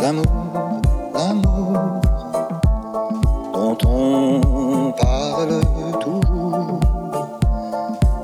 [0.00, 0.80] l'amour,
[1.14, 2.00] l'amour
[3.52, 5.60] dont on parle
[6.00, 6.80] toujours.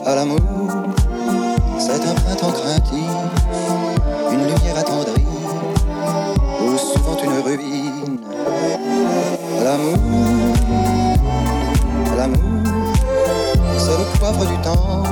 [0.04, 0.40] À l'amour,
[1.78, 3.10] c'est un printemps craintif,
[4.32, 5.26] une lumière attendrie,
[6.62, 8.20] ou souvent une ruine.
[9.64, 9.98] L'amour,
[12.16, 12.62] l'amour,
[13.76, 15.02] c'est le poivre du temps,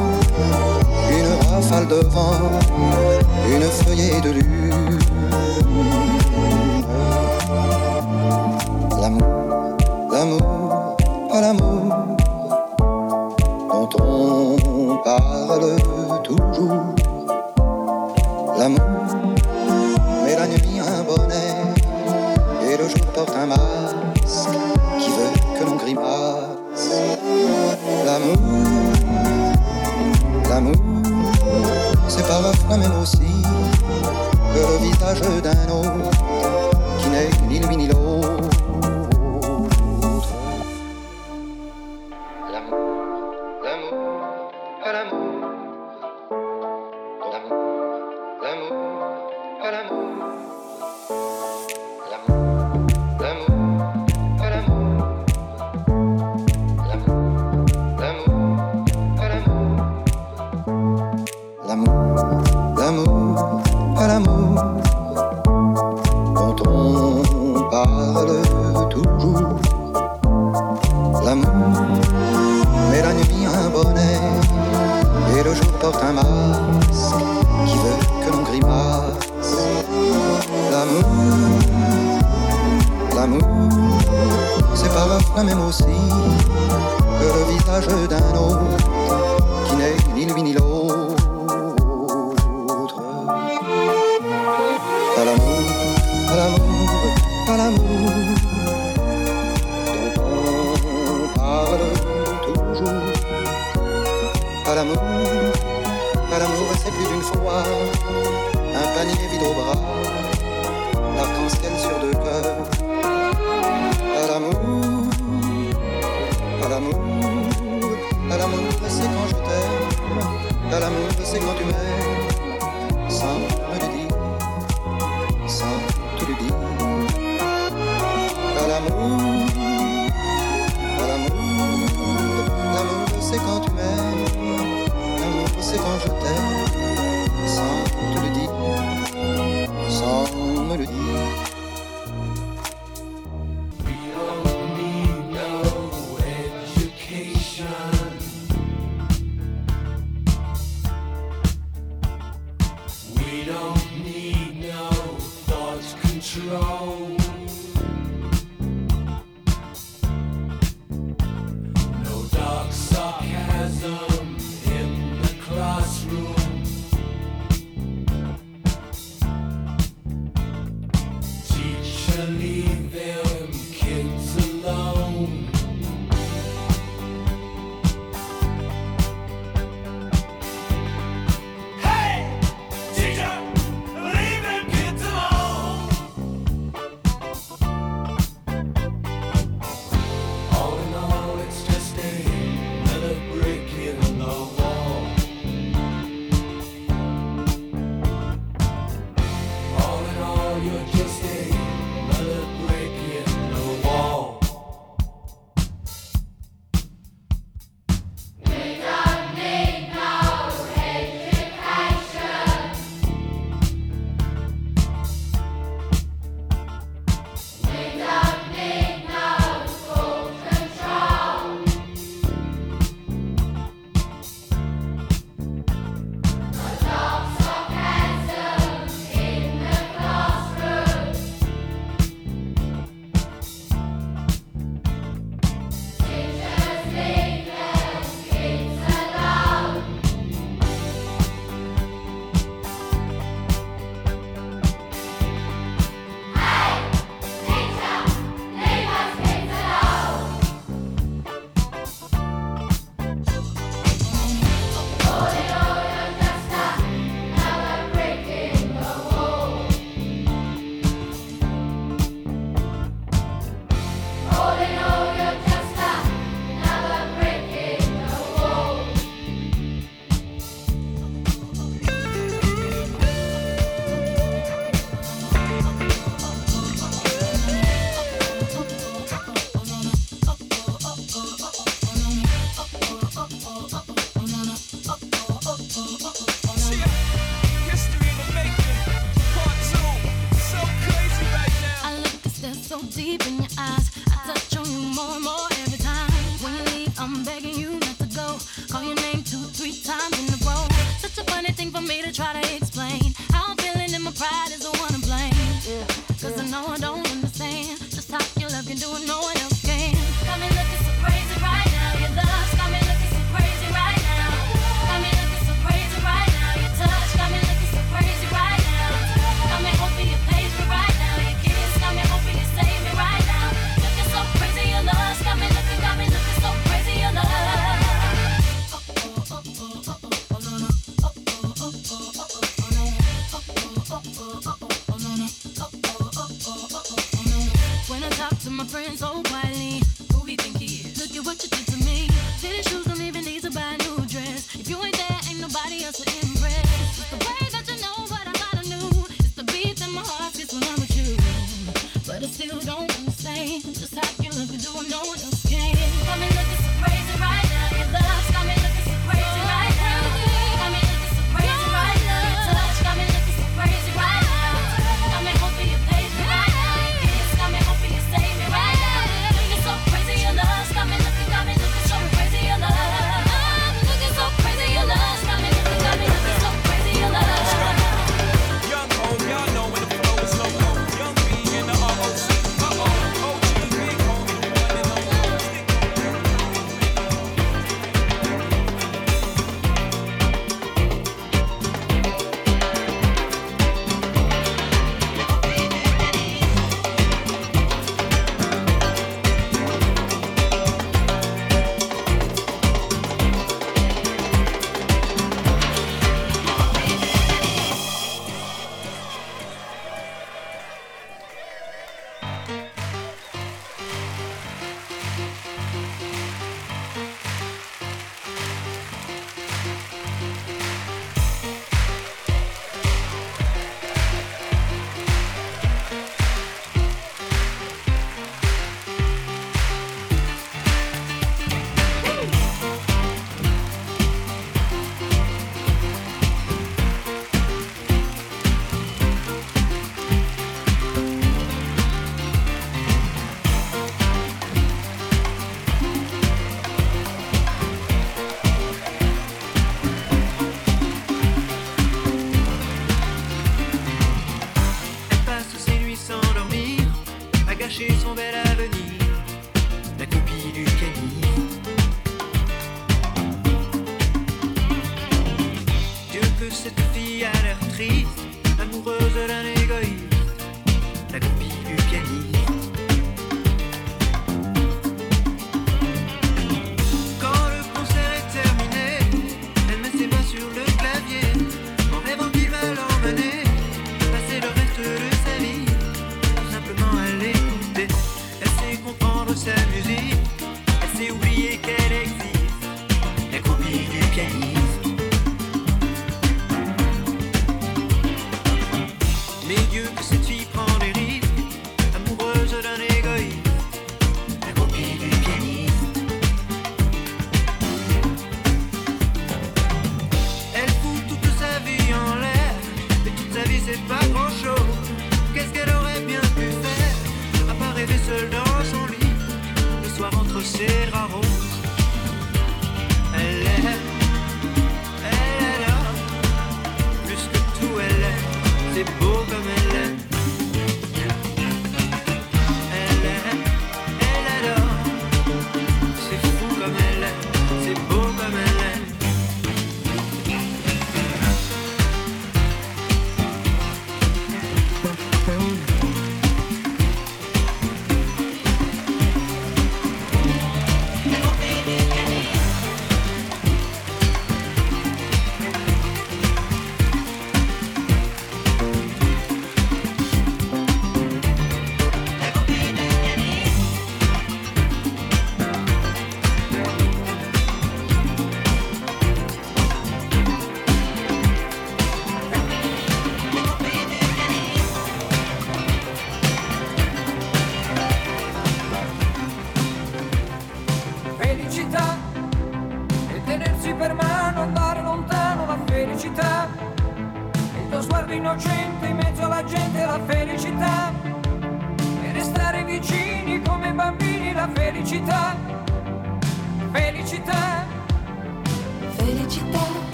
[1.10, 2.60] une rafale de vent,
[3.48, 5.13] une feuillée de lune.
[14.00, 15.76] on parle
[16.22, 17.03] toujours.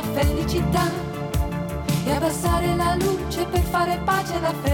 [0.00, 0.88] la felicità
[2.04, 4.67] e abbassare la luce per fare pace alla felicità.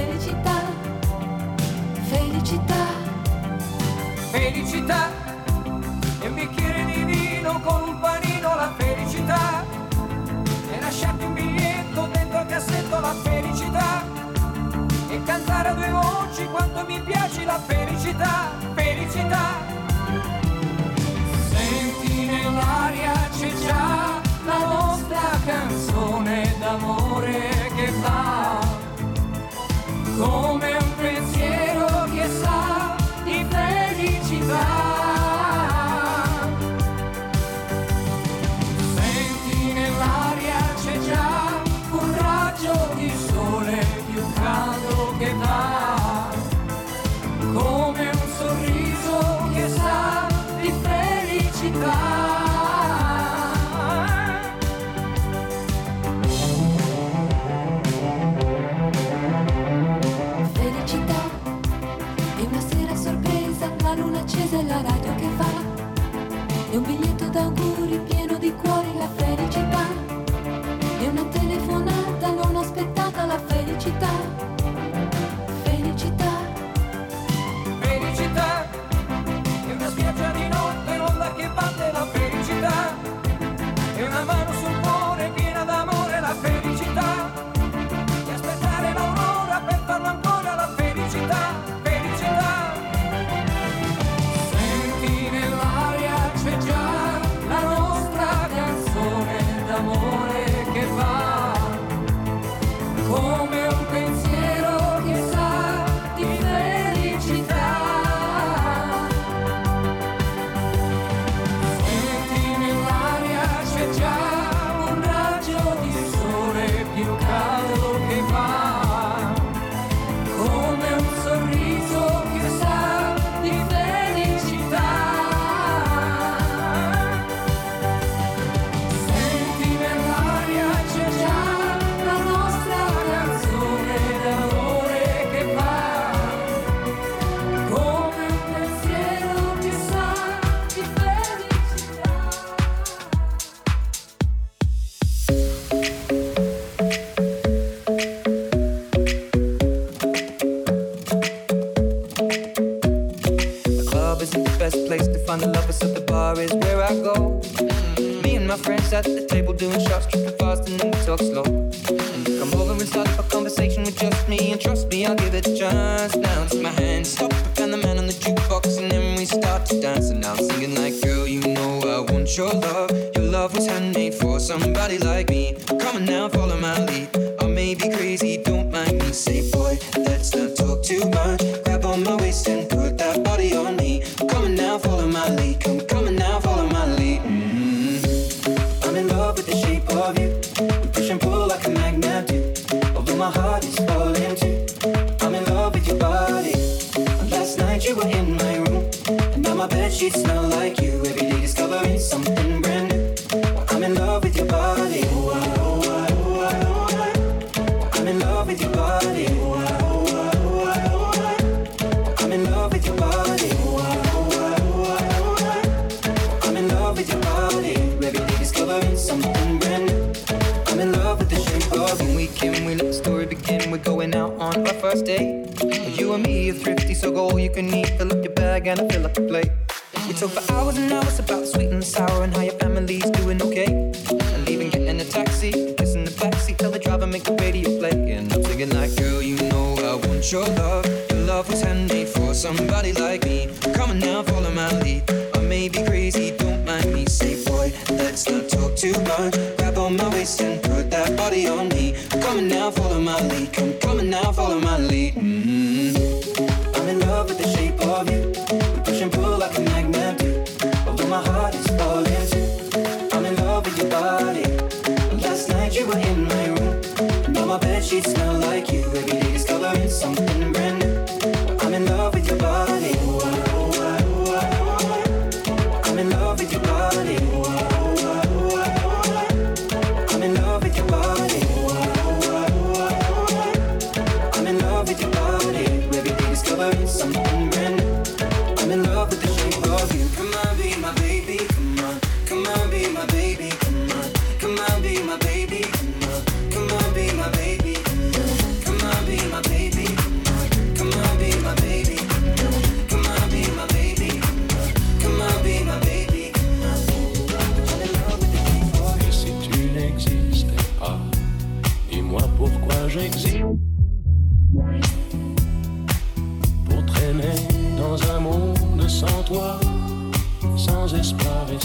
[159.56, 160.24] doing shots.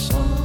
[0.00, 0.39] song.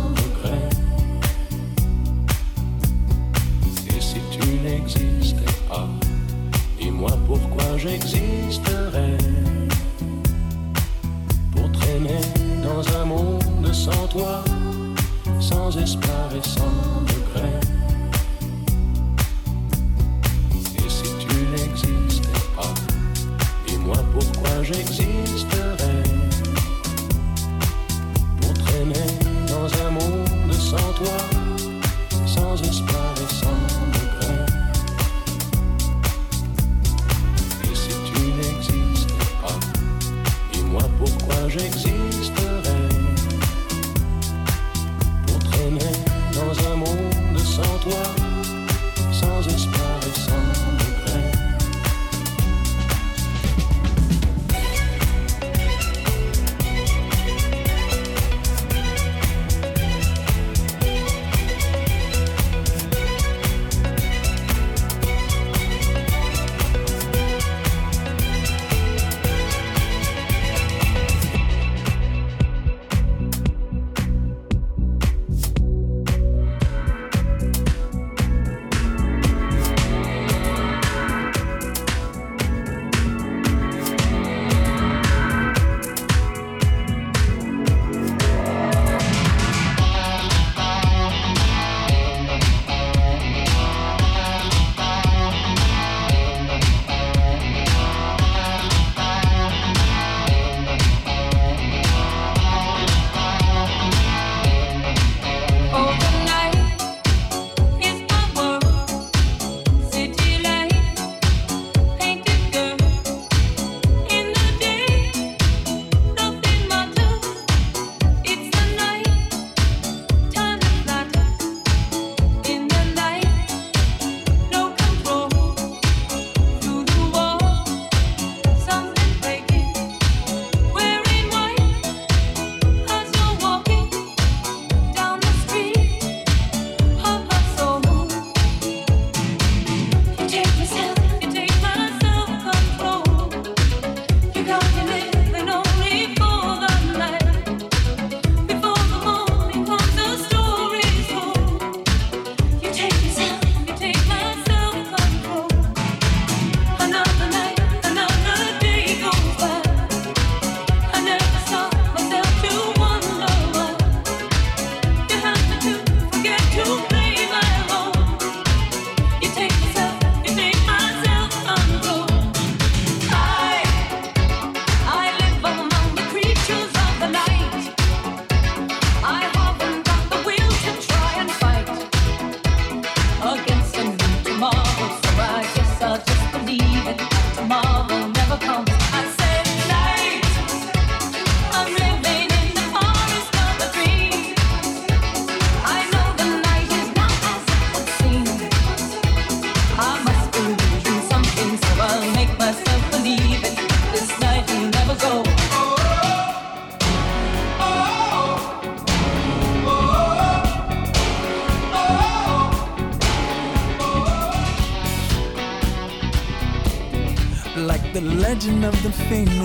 [219.15, 219.44] ain't no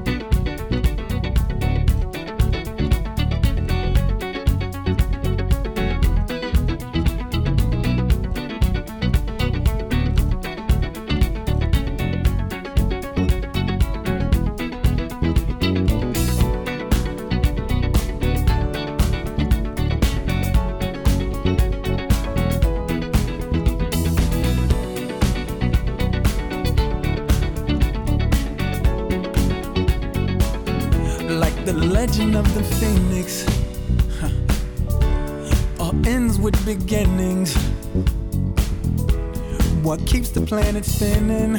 [40.71, 41.57] and it's spinning.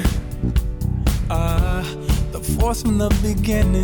[1.29, 1.83] Uh,
[2.33, 3.82] the force from the beginning.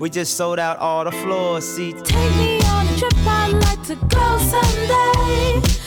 [0.00, 2.00] We just sold out all the floor seats.
[2.00, 5.79] Take me on a trip, I'd like to go someday.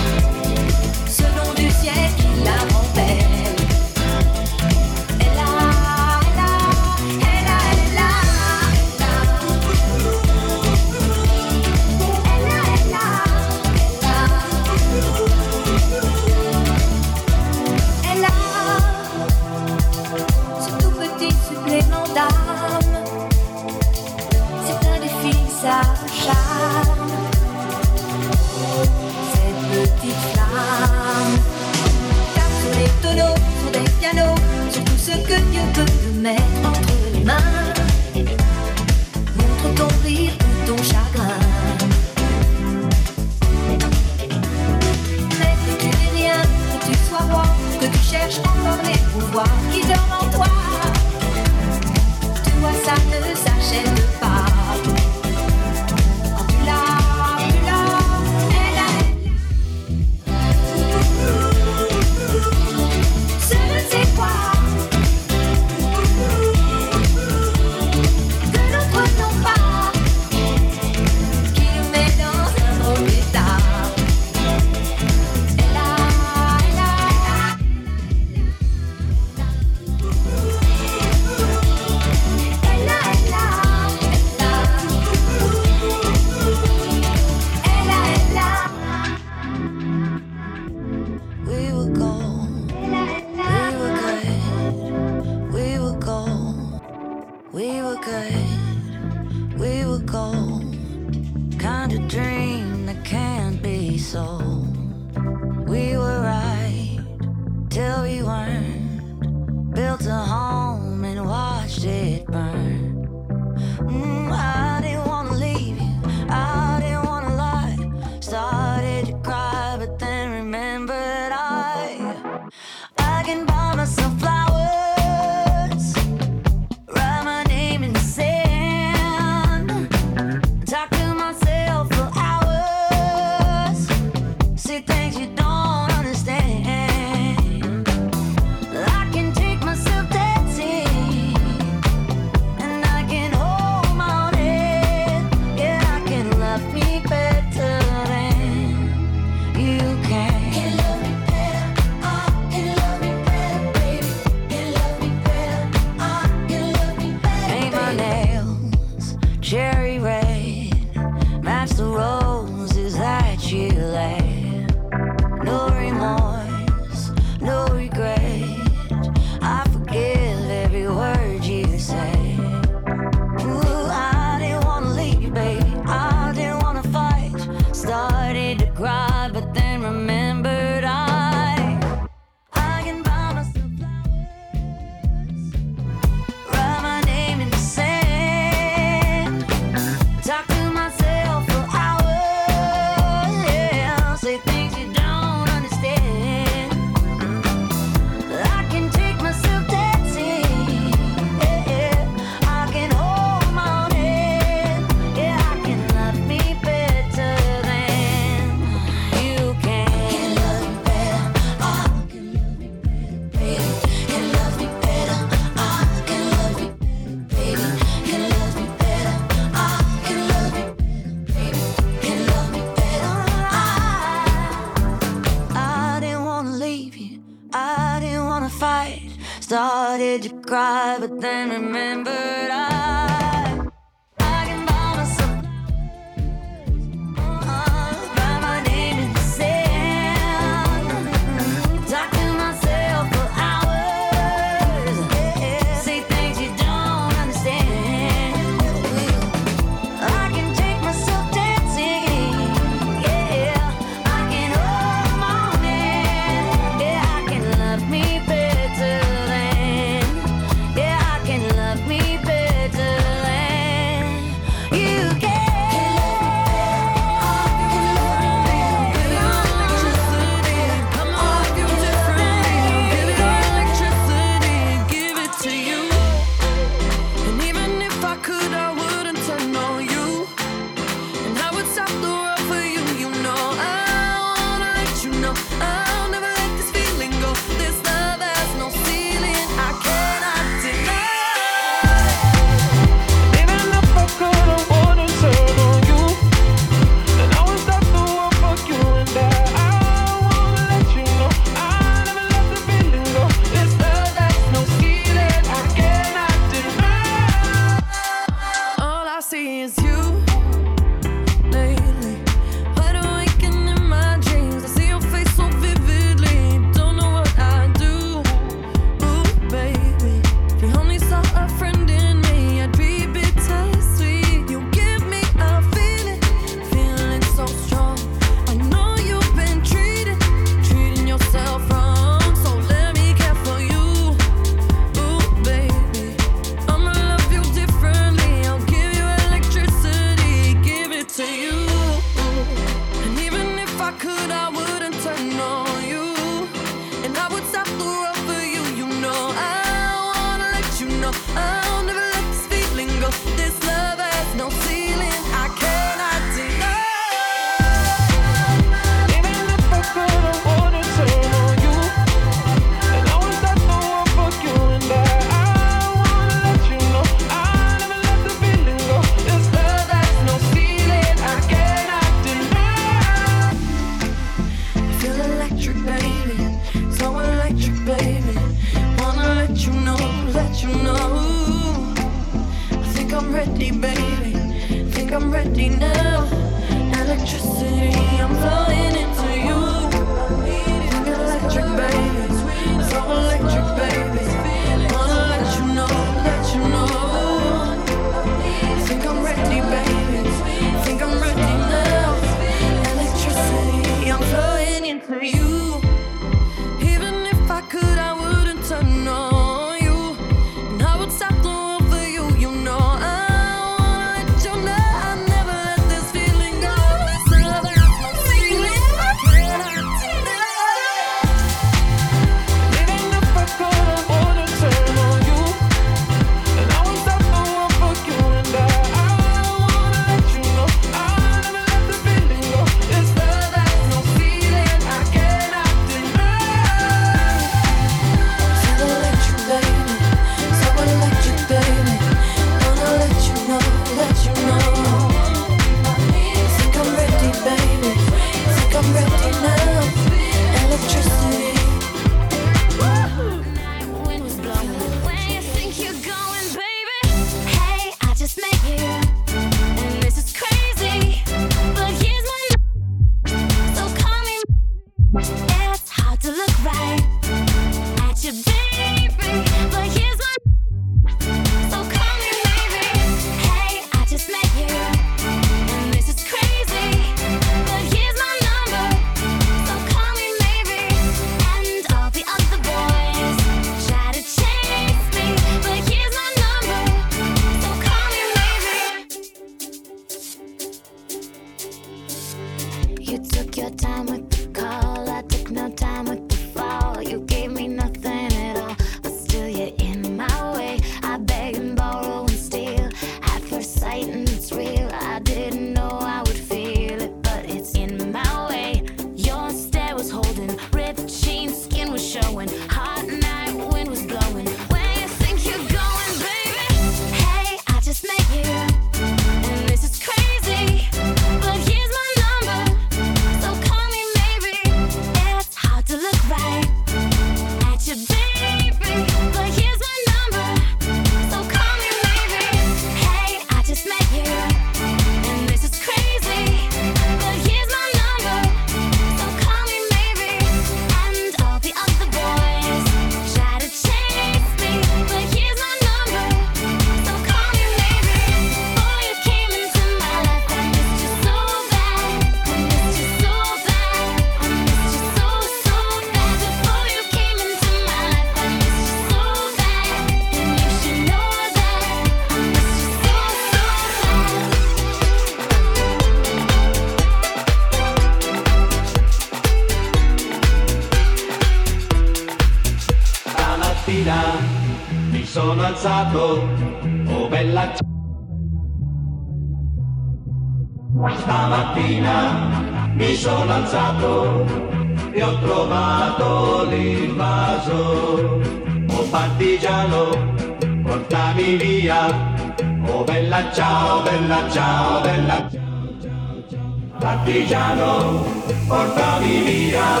[597.20, 598.24] Antillano,
[598.66, 600.00] porta mi vida,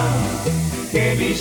[0.90, 1.34] que mi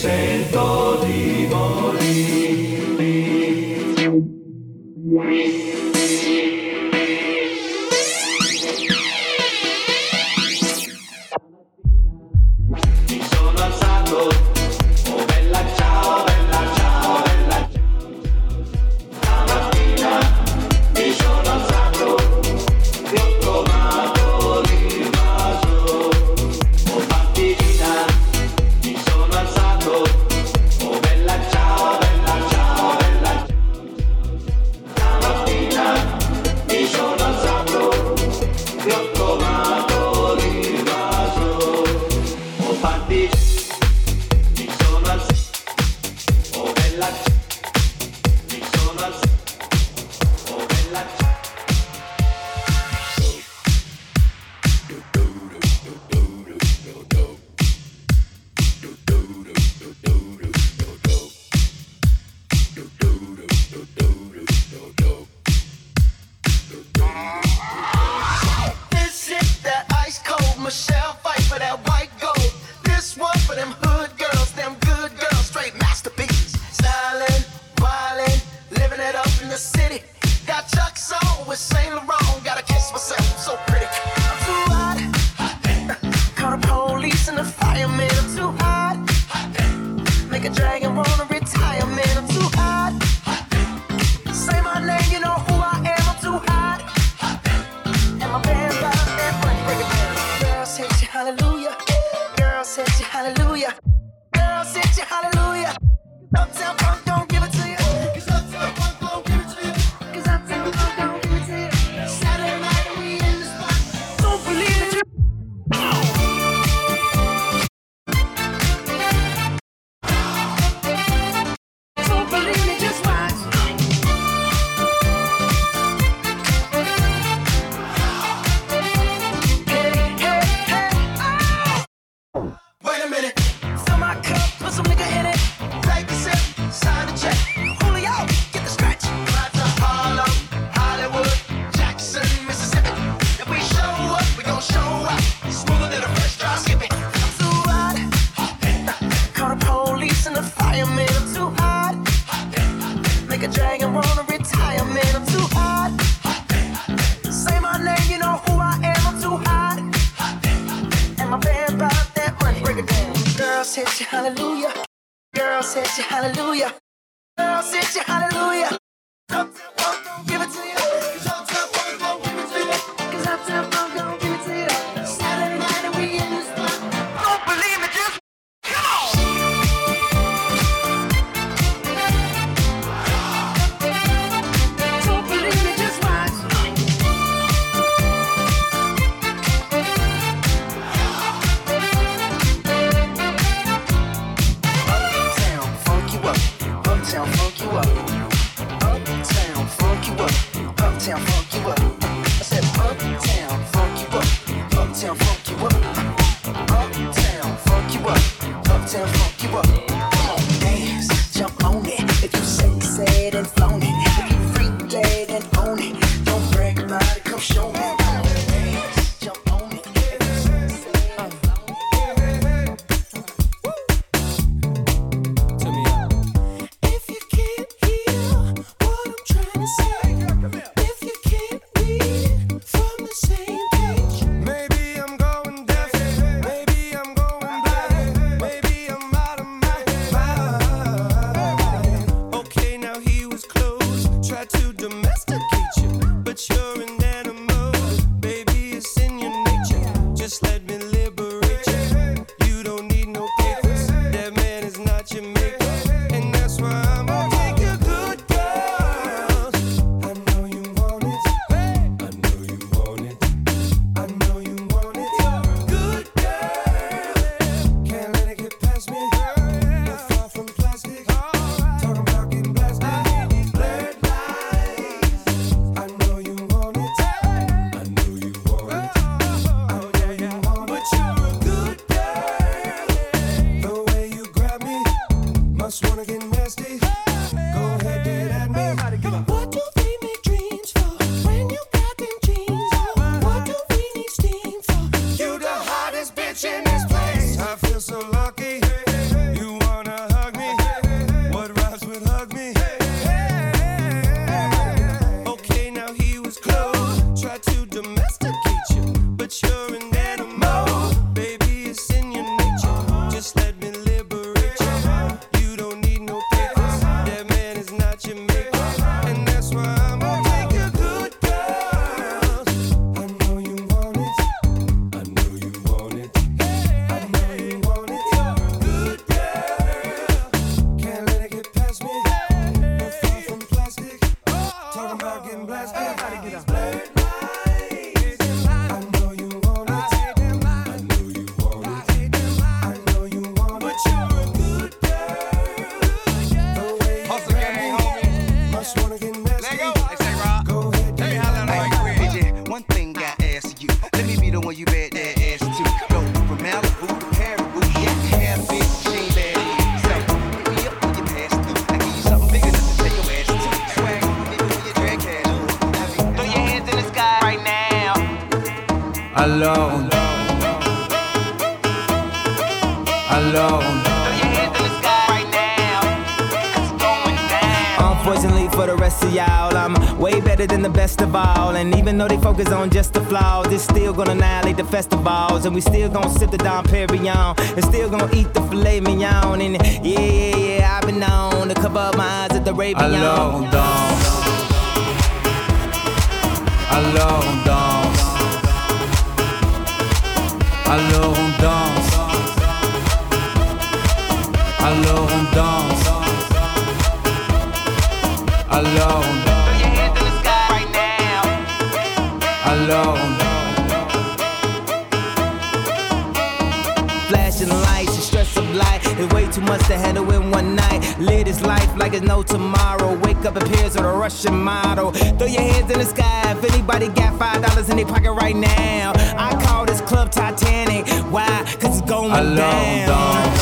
[417.40, 421.00] Flashing lights, the stress of life is way too much to handle in one night.
[421.00, 422.98] Live this life like it's no tomorrow.
[422.98, 424.92] Wake up appears with a Russian model.
[424.92, 428.36] Throw your hands in the sky if anybody got five dollars in their pocket right
[428.36, 428.92] now.
[429.16, 430.86] I call this club Titanic.
[431.14, 431.46] Why?
[431.62, 432.88] Cause it's going on down.
[432.90, 433.42] danse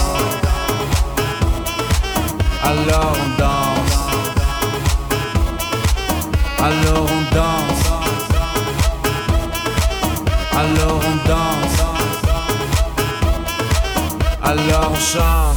[2.62, 3.96] Alors on danse
[6.60, 7.88] Alors on danse
[10.54, 11.87] Alors on danse
[14.48, 15.57] Alors chante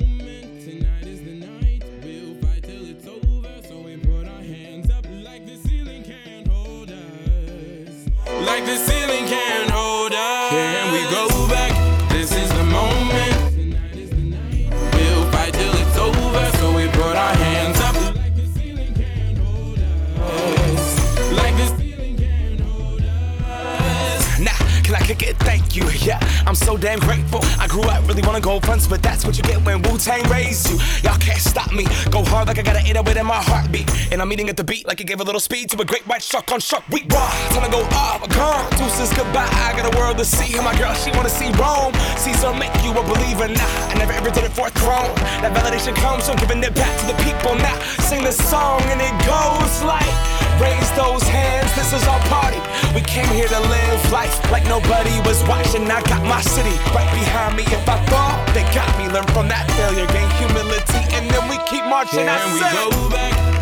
[34.11, 36.05] And I'm eating at the beat like it gave a little speed to a great
[36.05, 37.07] white shark on shark week.
[37.07, 38.69] Raw, time to go off, gone.
[38.75, 39.47] Deuces goodbye.
[39.63, 40.51] I got a world to see.
[40.59, 41.95] And my girl, she wanna see Rome.
[42.19, 43.47] Caesar make you a believer.
[43.47, 45.15] Nah, I never ever did it for a throne.
[45.39, 47.55] That validation comes from giving it back to the people.
[47.55, 50.11] Now sing the song and it goes like.
[50.59, 52.61] Raise those hands, this is our party.
[52.93, 55.89] We came here to live life like nobody was watching.
[55.89, 57.63] I got my city right behind me.
[57.63, 59.09] If I fall, they got me.
[59.09, 62.29] Learn from that failure, gain humility, and then we keep marching.
[62.29, 63.60] I we go back?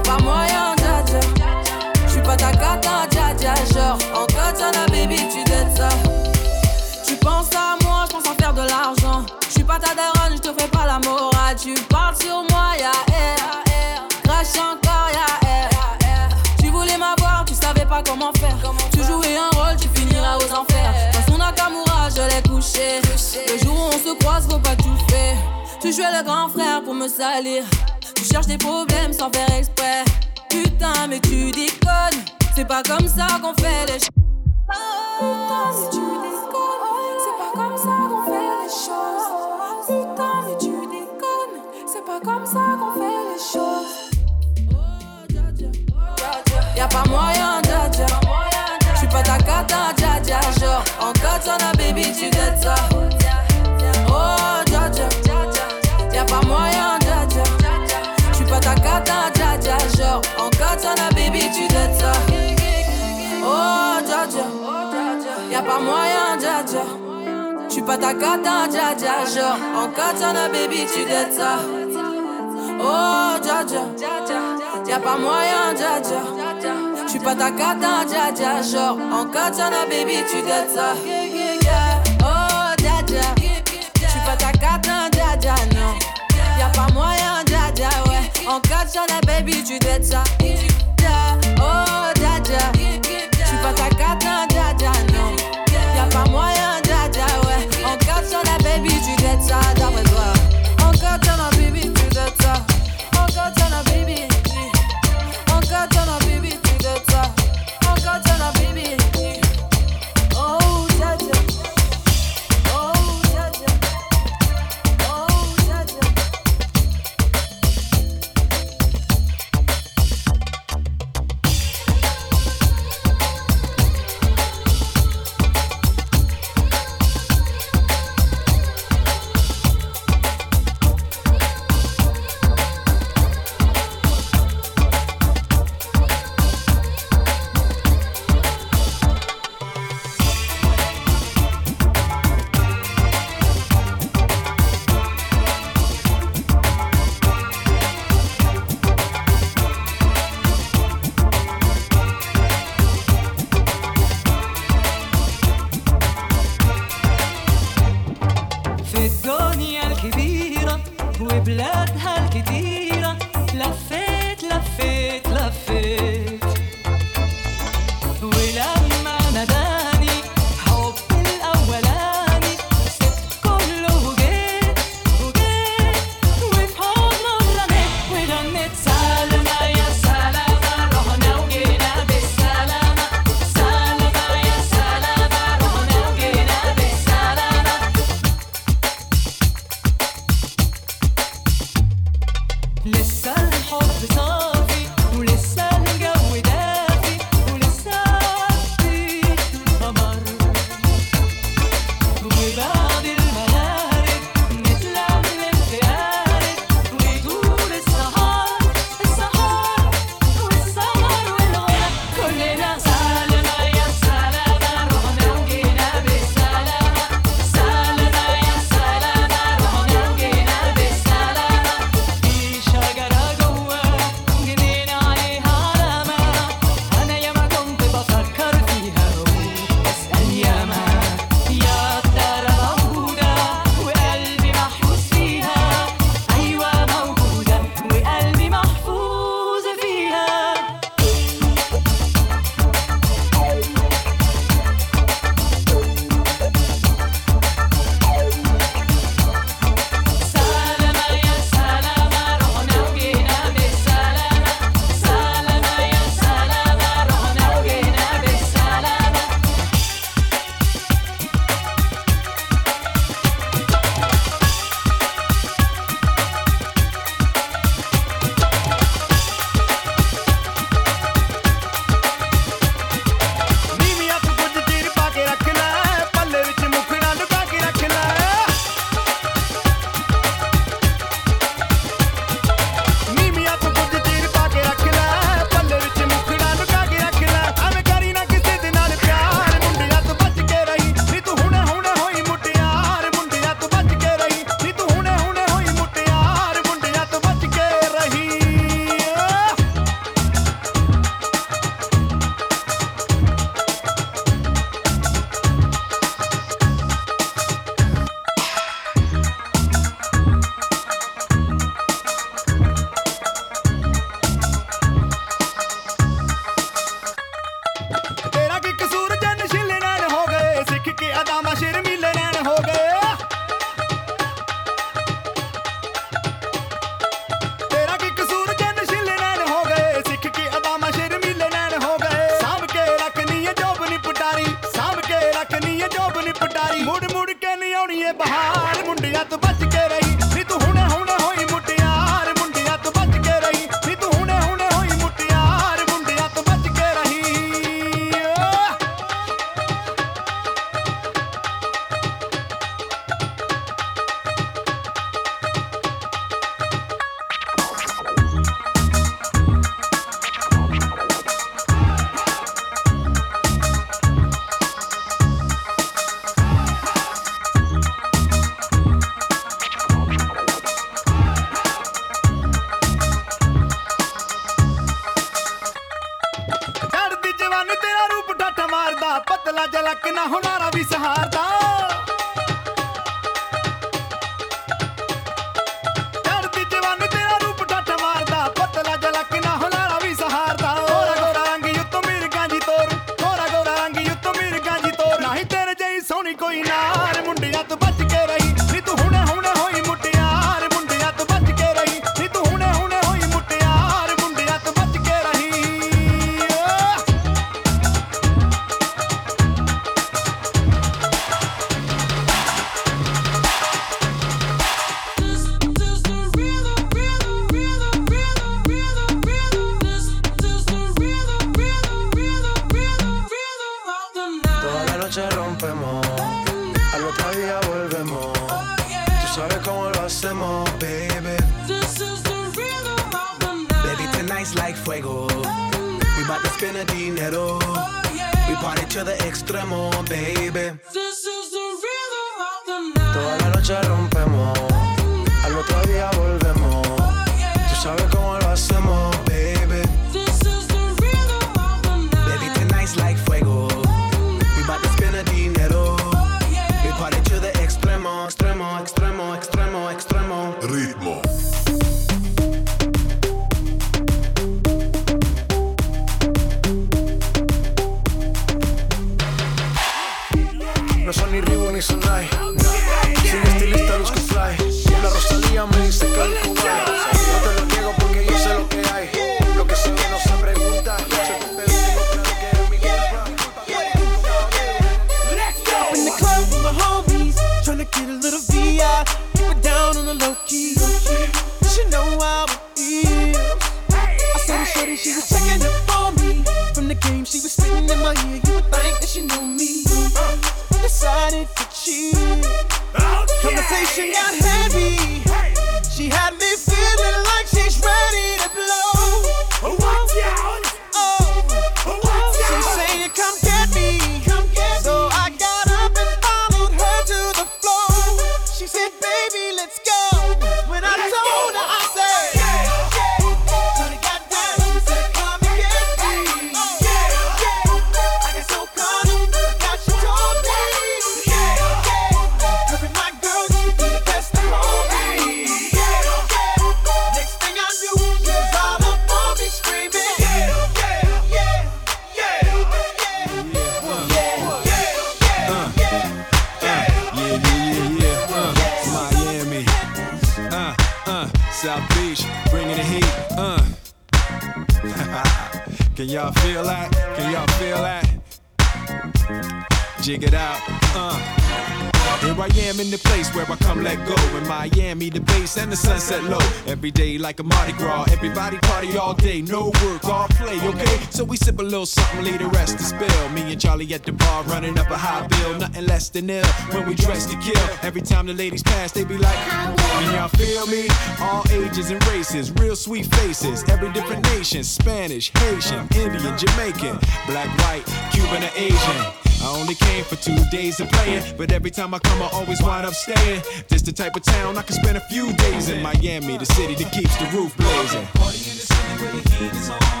[578.31, 580.87] the ladies pass, they be like, Can y'all feel me?
[581.19, 586.97] All ages and races, real sweet faces, every different nation Spanish, Haitian, Indian, Jamaican,
[587.27, 588.99] black, white, Cuban, or Asian.
[589.43, 592.61] I only came for two days of playing, but every time I come, I always
[592.61, 593.41] wind up staying.
[593.67, 596.75] This the type of town I can spend a few days in Miami, the city
[596.75, 598.05] that keeps the roof blazing.
[598.13, 600.00] Party in the city where the heat is on.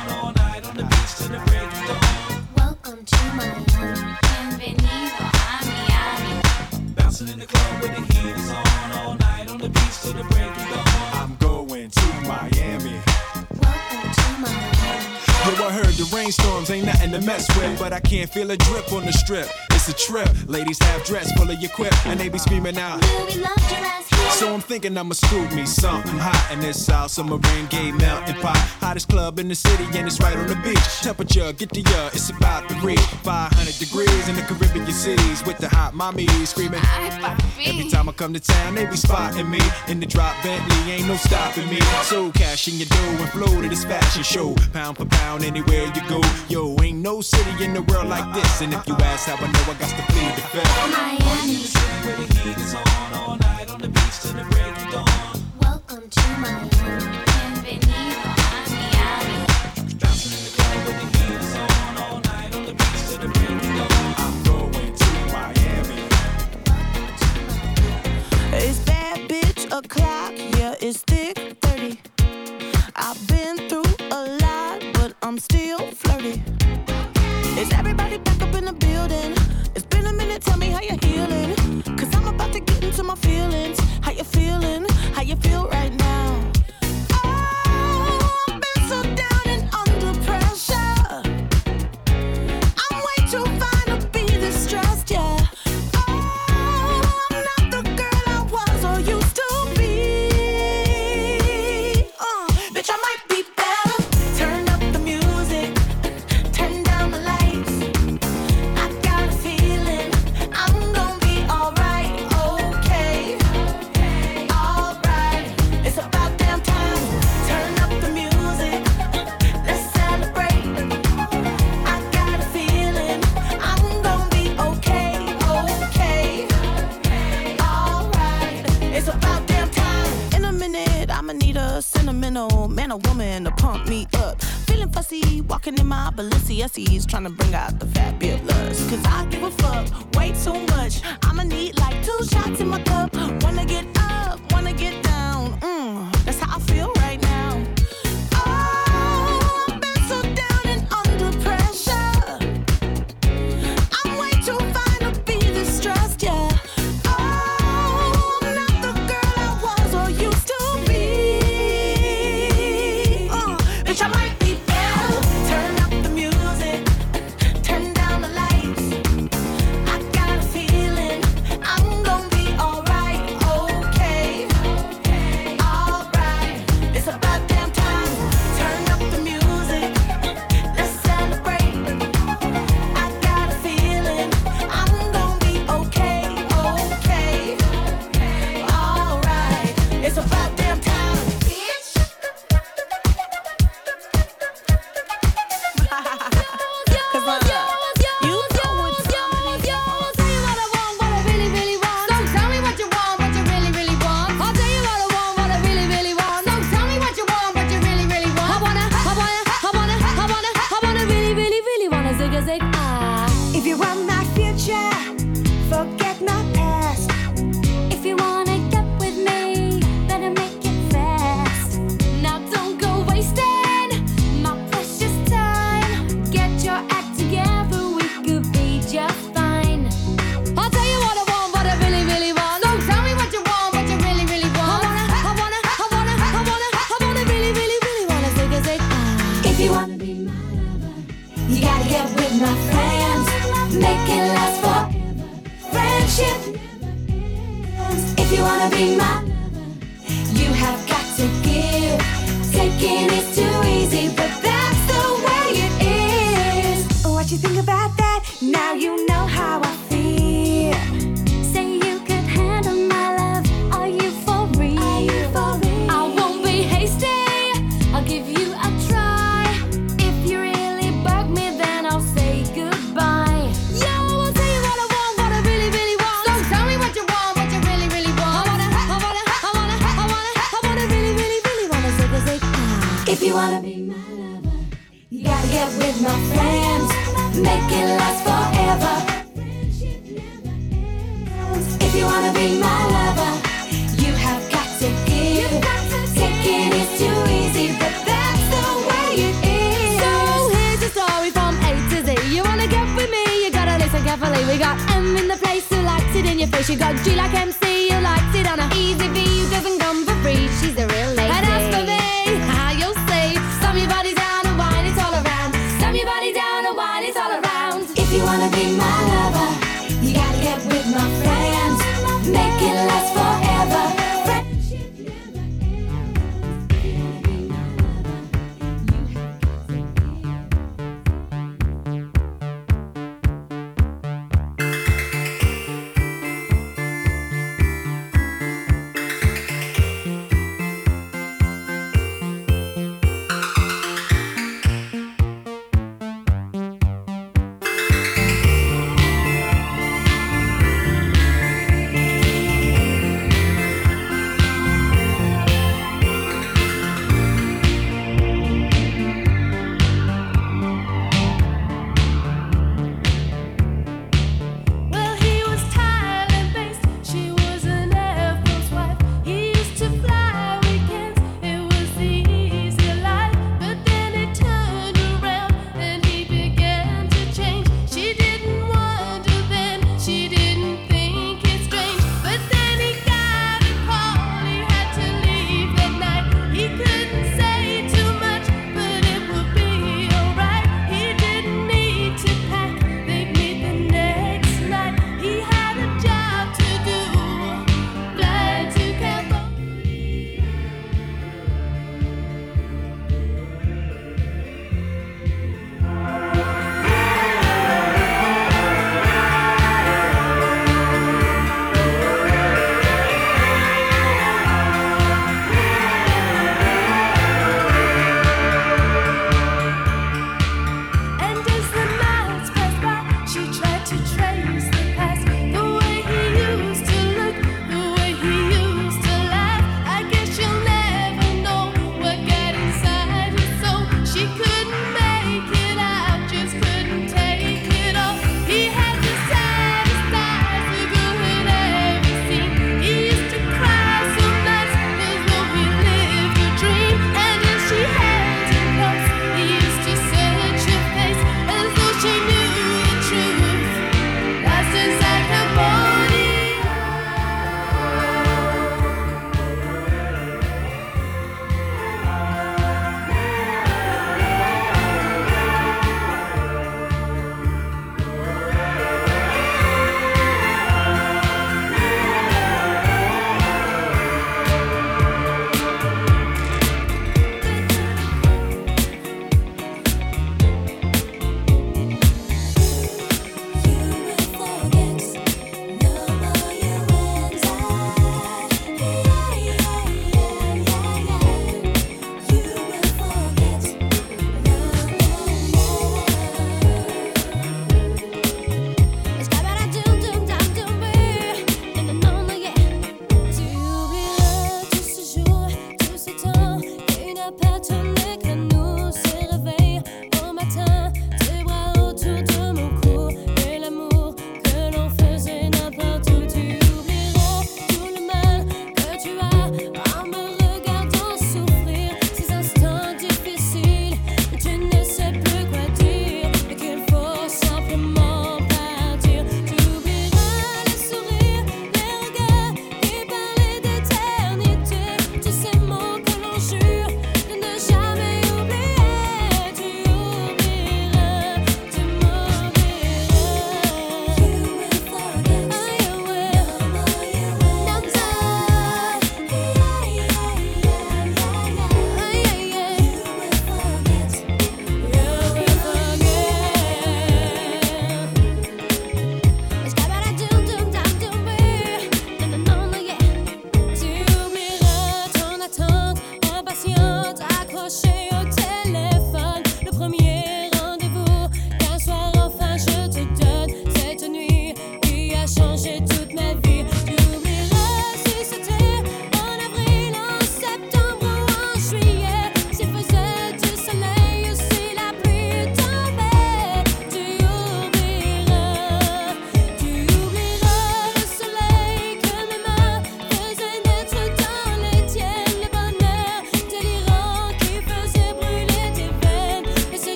[17.11, 19.47] to mess with, but I can't feel a drip on the strip.
[19.71, 20.29] It's a trip.
[20.47, 23.01] Ladies have dress full of your quip, and they be screaming out.
[24.41, 27.13] So I'm thinking I'ma screw me something hot in this house.
[27.13, 28.57] Some a rain gay melting pot.
[28.81, 30.81] Hottest club in the city and it's right on the beach.
[31.03, 35.59] Temperature, get the ya, it's about to reach 500 degrees in the Caribbean cities with
[35.59, 36.81] the hot mommy screaming.
[37.63, 40.91] Every time I come to town, they be spotting me in the drop Bentley.
[40.91, 41.79] Ain't no stopping me.
[42.01, 44.55] So cashing your dough and flow to this fashion show.
[44.73, 46.19] Pound for pound, anywhere you go.
[46.49, 48.61] Yo, ain't no city in the world like this.
[48.61, 50.77] And if you ask how I know, I got to plead the fifth.
[50.89, 51.61] Miami.
[52.01, 53.30] Pretty heat is on all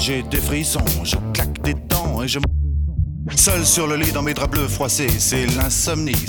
[0.00, 2.38] j'ai des frissons, je claque des dents et je
[3.36, 6.26] Seul sur le lit dans mes draps bleus froissés, c'est l'insomnie.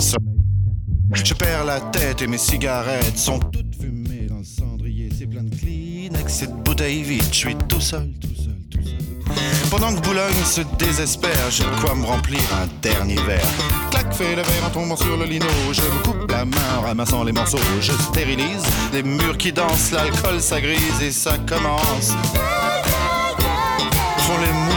[1.12, 5.08] Je perds la tête et mes cigarettes sont toutes fumées dans le cendrier.
[5.18, 9.70] C'est plein de Kleenex, cette bouteille vide, je suis tout seul, tout seul, tout seul.
[9.70, 13.48] Pendant que Boulogne se désespère, j'ai de quoi me remplir un dernier verre.
[13.90, 15.46] Clac, fais le verre en tombant sur le lino.
[15.72, 17.58] Je me coupe la main en ramassant les morceaux.
[17.80, 22.12] Je stérilise les murs qui dansent, l'alcool ça grise et ça commence.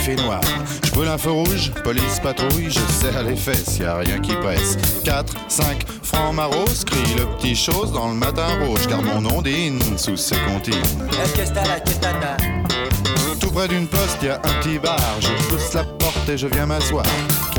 [0.00, 0.40] café noir.
[0.84, 4.34] Je brûle un feu rouge, police patrouille, je serre les fesses, y a rien qui
[4.34, 4.76] presse.
[5.04, 9.80] 4, 5 francs maros, crie le petit chose dans le matin rouge, car mon ondine
[9.98, 10.76] sous ses comptines.
[13.40, 14.98] Tout près d'une poste, y a un petit bar.
[15.20, 17.04] Je pousse la porte et je viens m'asseoir.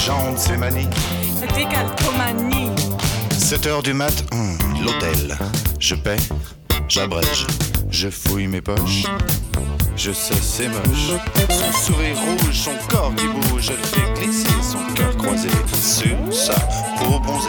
[0.00, 0.06] plaît.
[0.06, 0.88] Les gens de ces manies.
[1.54, 2.70] Décalcomanie.
[3.38, 5.36] 7 heures du mat, hum, l'hôtel.
[5.78, 6.16] Je paie,
[6.88, 7.46] j'abrège,
[7.90, 9.04] je fouille mes poches.
[9.96, 11.20] Je sais, c'est moche.
[11.50, 15.48] Son sourire rouge, son corps qui bouge, elle fait glisser son cœur croisé
[15.82, 16.54] sur sa
[16.98, 17.48] peau bronzée.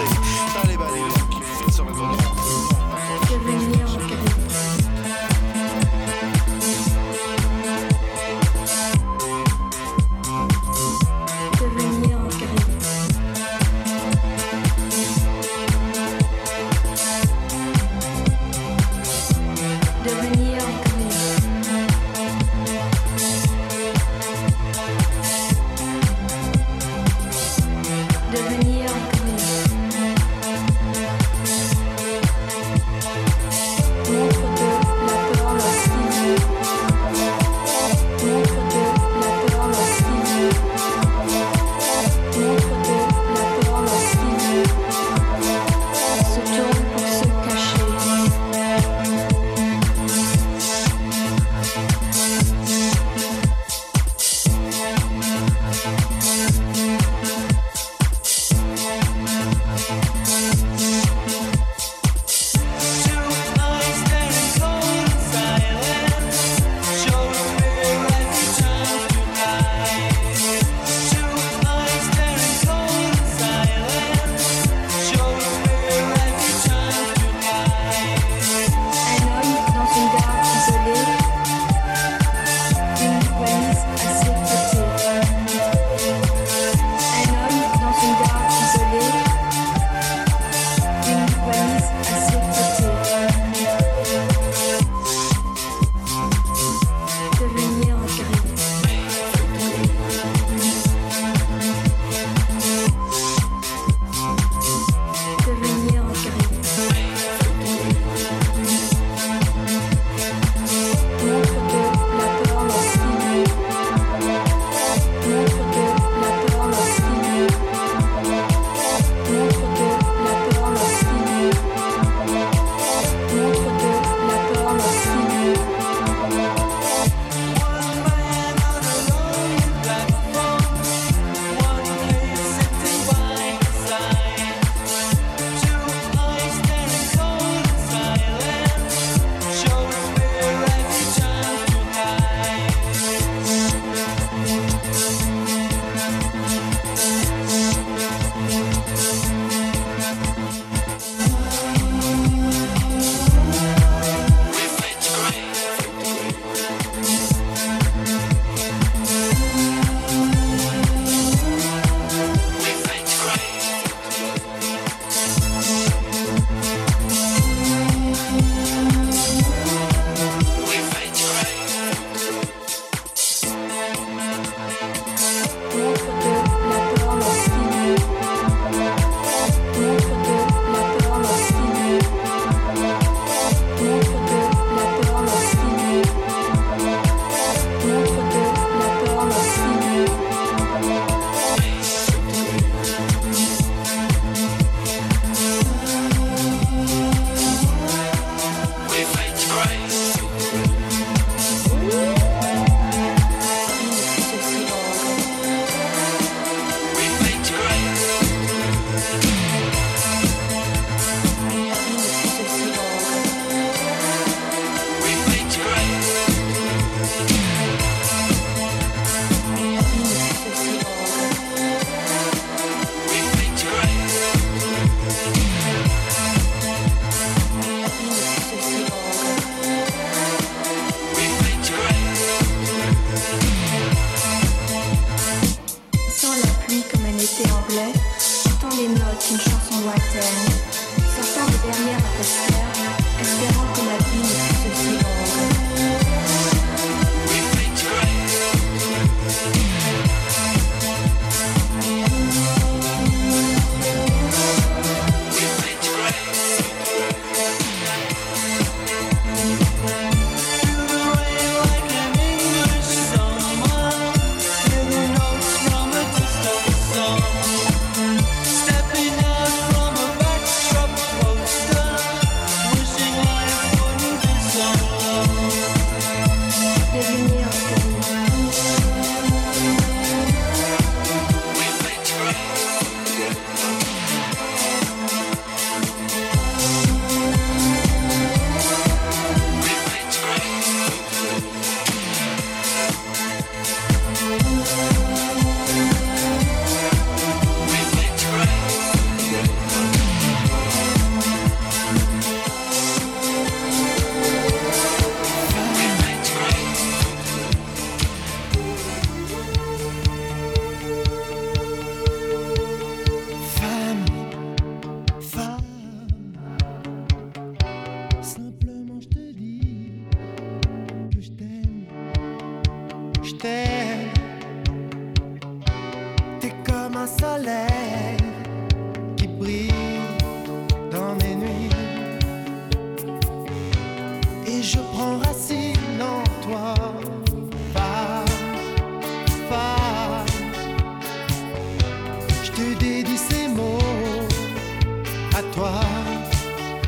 [345.54, 345.72] Toi,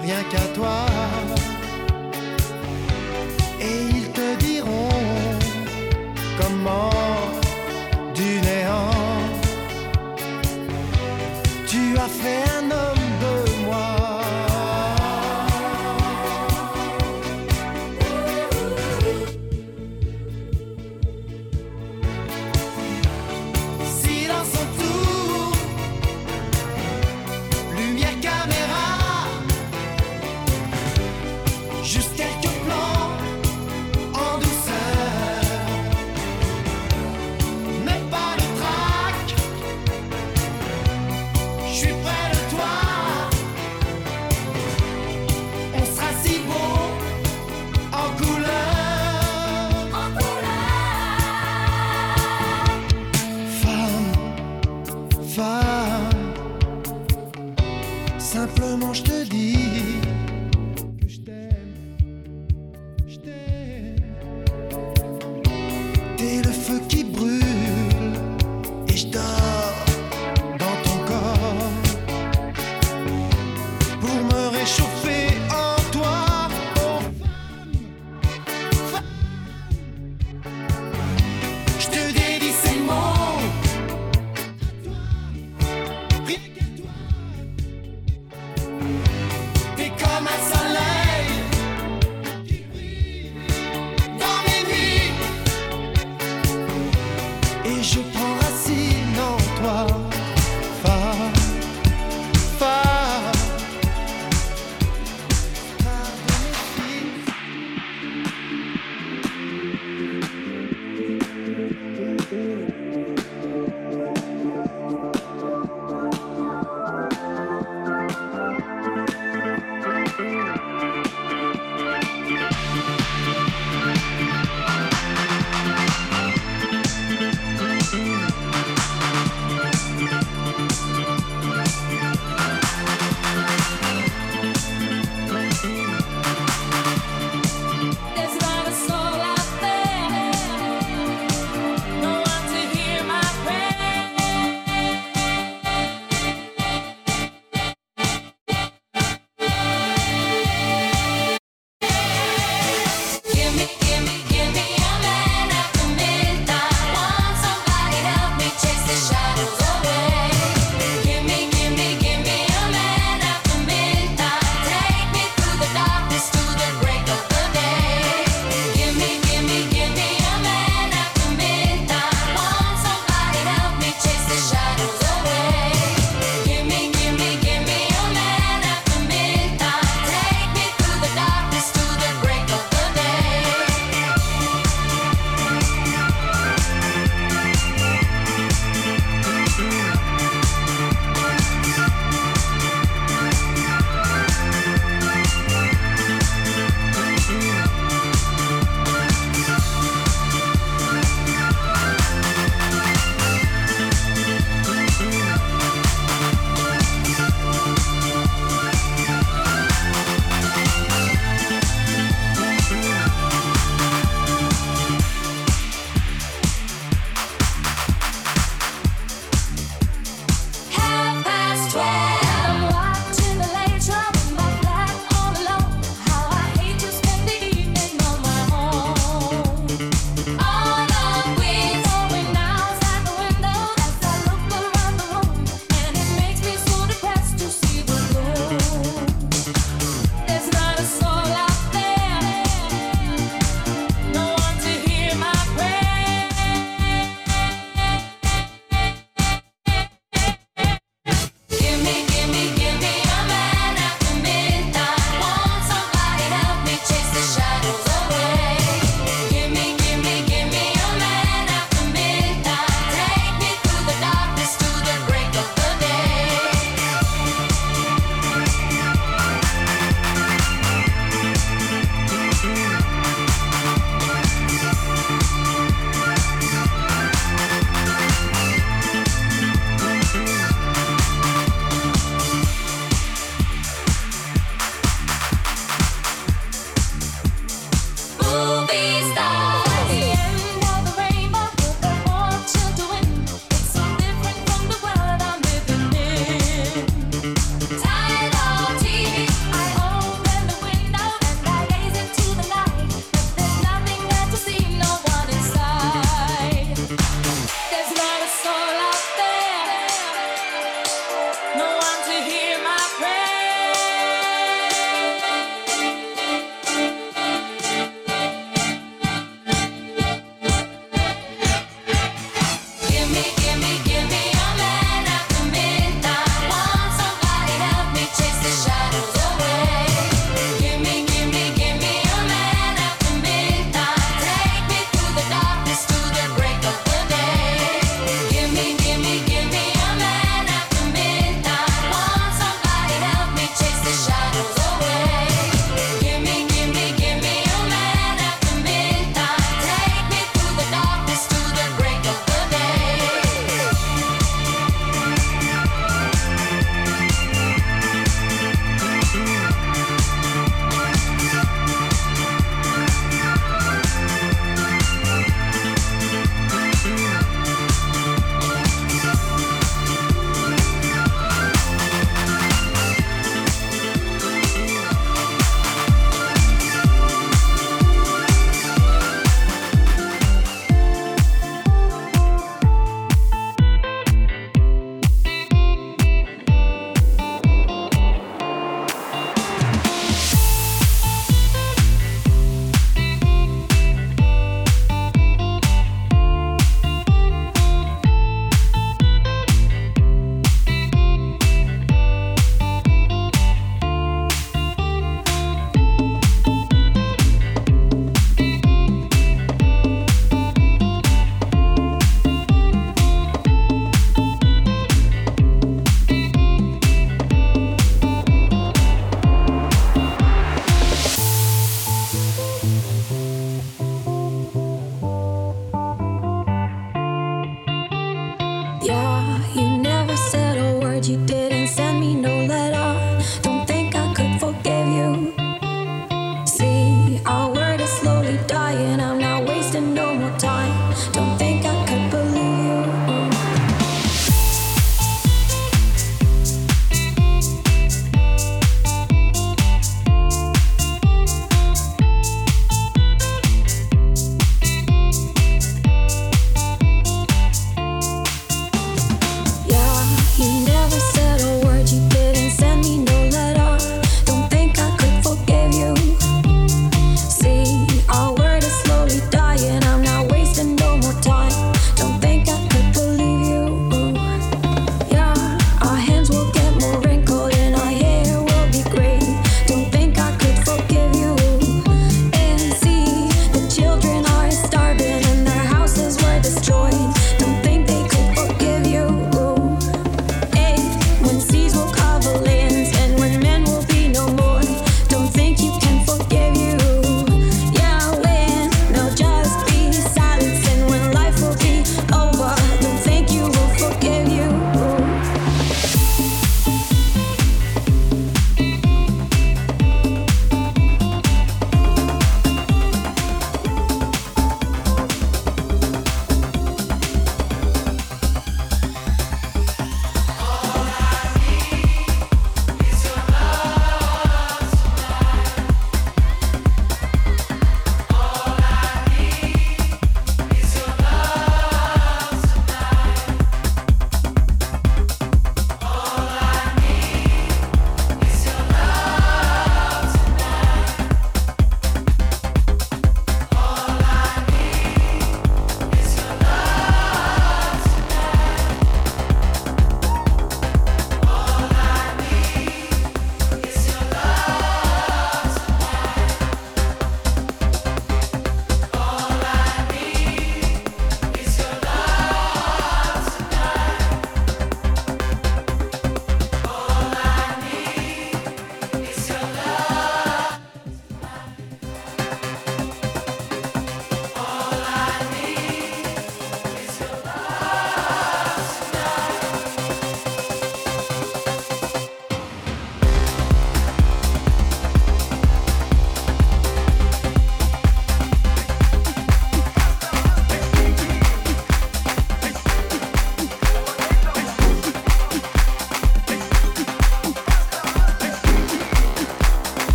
[0.00, 0.93] rien qu'à toi.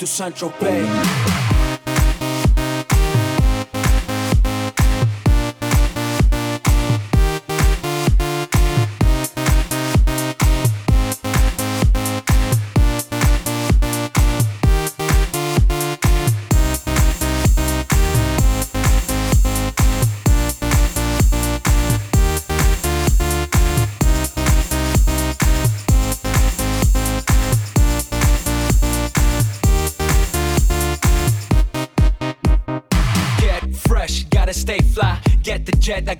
[0.00, 1.59] to Central Bay.
[35.90, 36.14] Jedi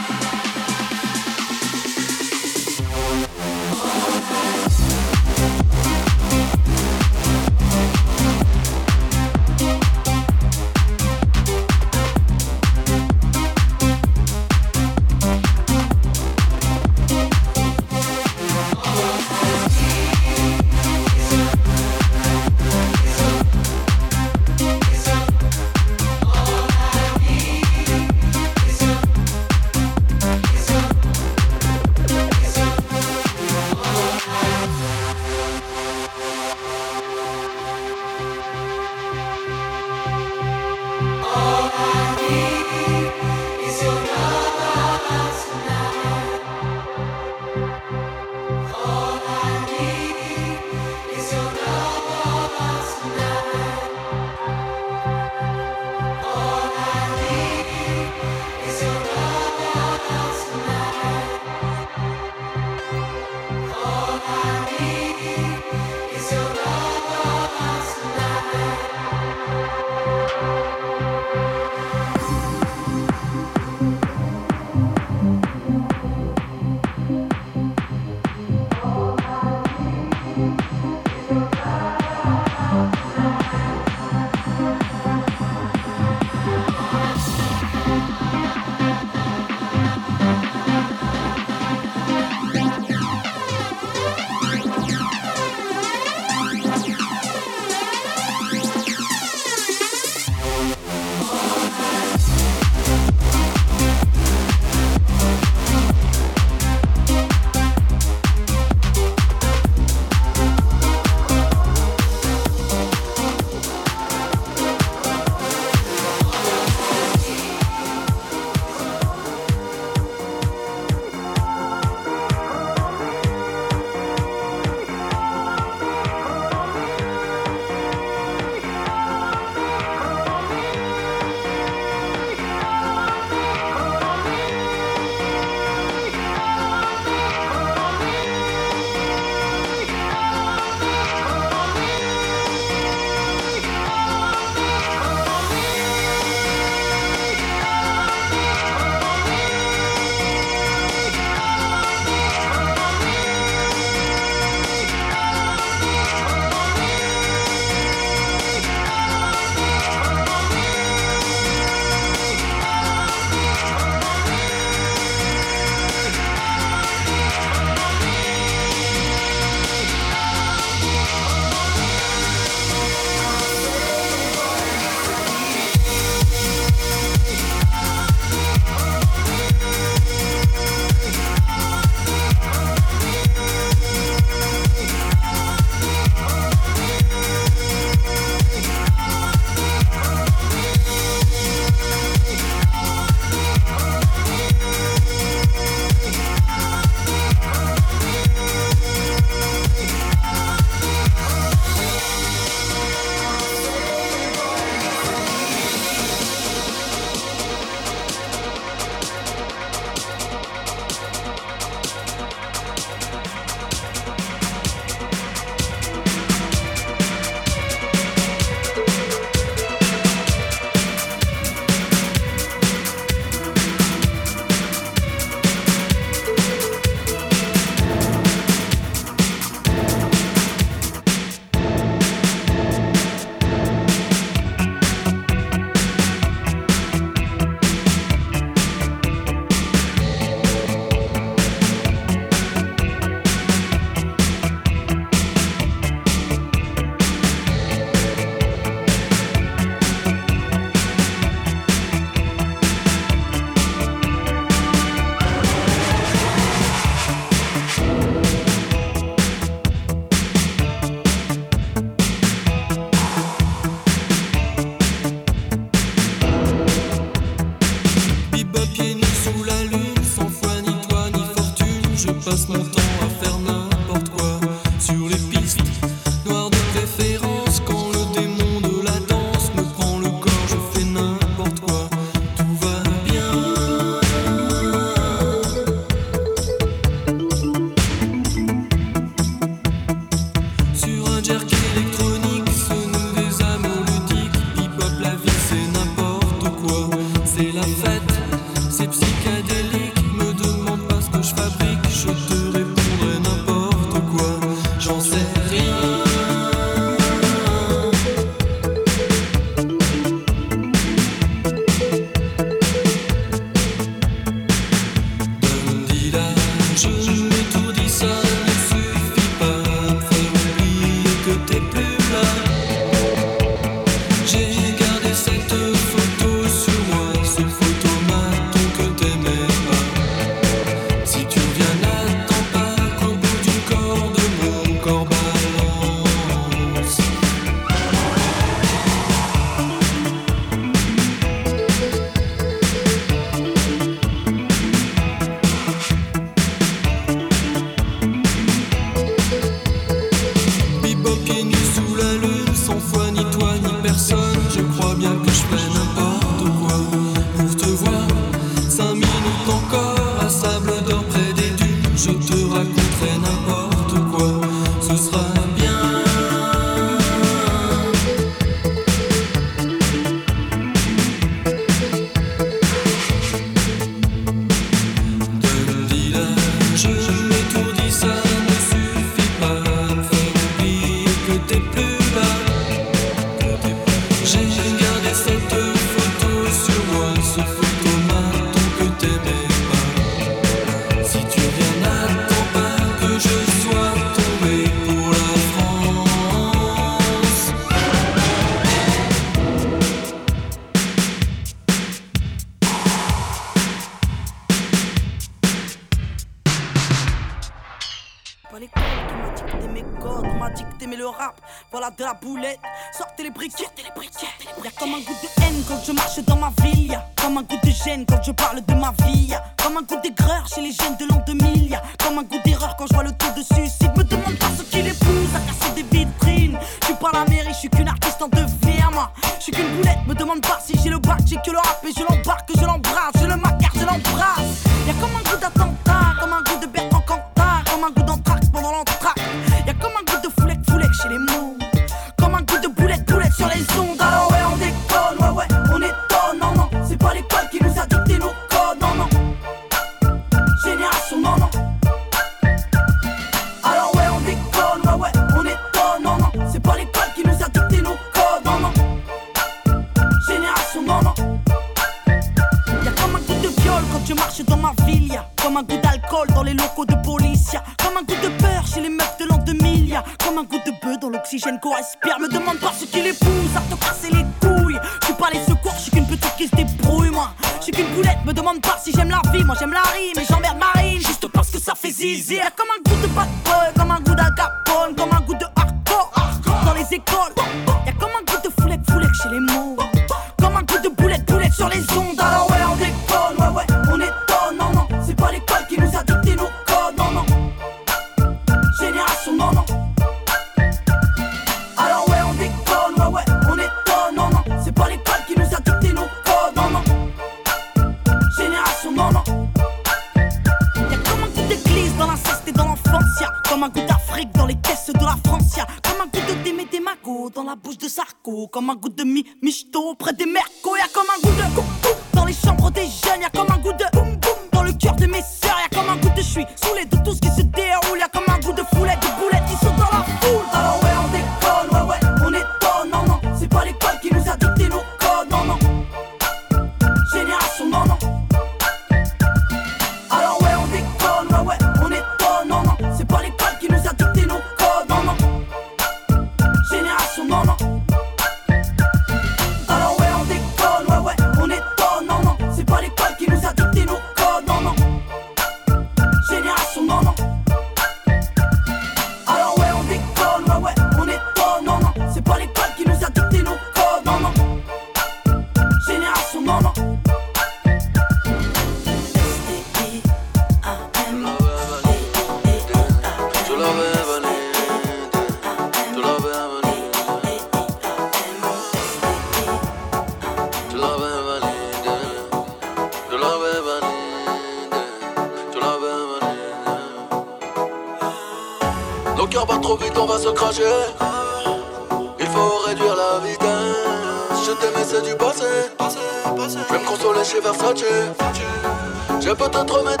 [599.61, 600.00] J'ai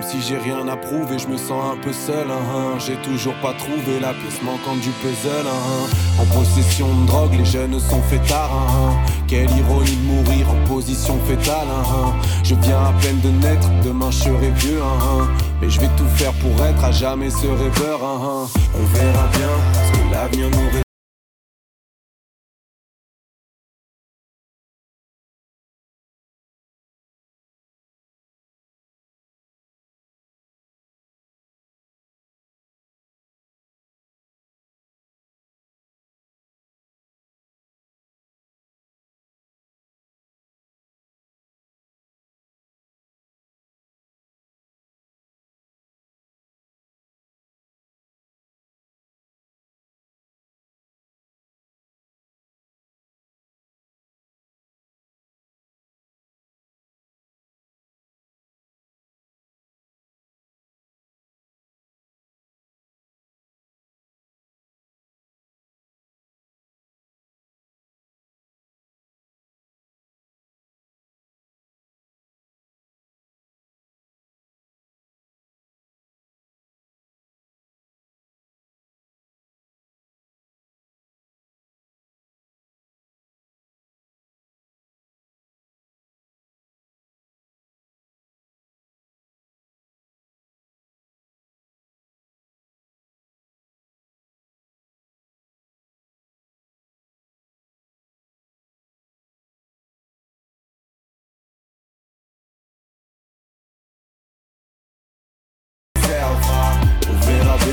[0.00, 0.06] hein.
[0.06, 2.30] Même si j'ai rien à prouver, je me sens un peu seul.
[2.30, 2.78] hein.
[2.78, 5.46] J'ai toujours pas trouvé la pièce manquante du puzzle.
[5.46, 5.88] hein.
[6.20, 8.50] En possession de drogue, les jeunes sont fêtards.
[8.52, 8.94] hein.
[9.26, 11.68] Quelle ironie de mourir en position fétale.
[11.70, 12.12] hein.
[12.42, 14.80] Je viens à peine de naître, demain je serai vieux.
[14.82, 15.28] hein.
[15.60, 18.00] Mais je vais tout faire pour être à jamais ce rêveur.
[18.04, 18.48] hein.
[18.74, 19.50] On verra bien
[19.86, 20.80] ce que l'avenir nous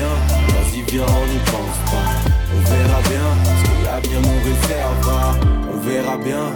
[0.02, 2.08] vas-y viens on n'y pense pas.
[2.54, 5.34] On verra bien ce que l'avenir nous réservera.
[5.72, 6.52] On verra bien,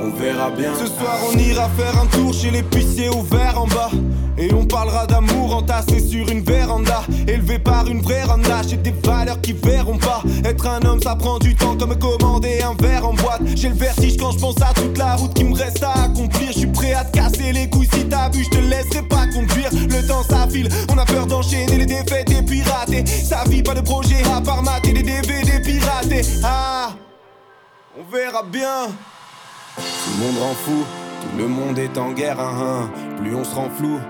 [0.00, 0.72] on verra bien.
[0.78, 3.90] Ce soir on ira faire un tour chez l'épicier ouvert en bas
[4.36, 8.62] Et on parlera d'amour entassé sur une véranda Élevé par une vraie randa.
[8.66, 10.22] J'ai des valeurs qui verront pas.
[10.44, 13.42] Être un homme ça prend du temps comme commander un verre en boîte.
[13.54, 16.48] J'ai le vertige quand je pense à toute la route qui me reste à accomplir.
[16.52, 19.26] Je suis prêt à te casser les couilles si t'as bu Je te laisserai pas
[19.26, 19.70] conduire.
[19.72, 23.80] Le temps s'affile On a peur d'enchaîner les défaites et pirater Sa vie pas de
[23.80, 26.22] projet à part mater des DVD piratés.
[26.42, 26.90] Ah
[27.96, 28.88] on verra bien.
[29.76, 29.82] Tout
[30.18, 30.84] le monde rend fou,
[31.22, 32.90] tout le monde est en guerre, hein, hein.
[33.18, 34.00] plus on se rend flou,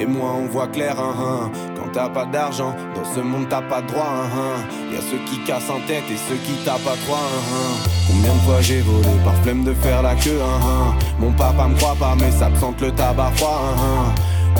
[0.00, 0.98] et moins on voit clair.
[0.98, 1.50] Hein, hein.
[1.76, 4.08] Quand t'as pas d'argent, dans ce monde t'as pas droit.
[4.08, 4.92] Hein, hein.
[4.92, 7.18] Y a ceux qui cassent en tête et ceux qui tapent à trois.
[7.18, 7.88] Hein, hein.
[8.08, 10.40] Combien de fois j'ai volé par flemme de faire la queue.
[10.42, 10.94] Hein, hein.
[11.18, 13.74] Mon papa me croit pas, mais ça me sente le tabac froid.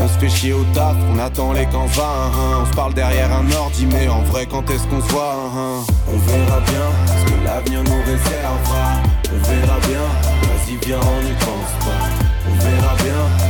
[0.00, 1.86] On se fait chier au taf, on attend les camps.
[1.98, 2.30] Hein.
[2.62, 5.84] On se parle derrière un ordi, mais en vrai quand est-ce qu'on se voit hein.
[6.12, 9.02] On verra bien ce que l'avenir nous réservera.
[9.32, 10.06] On verra bien,
[10.42, 12.06] vas-y viens on n'y pense pas.
[12.48, 13.47] On verra bien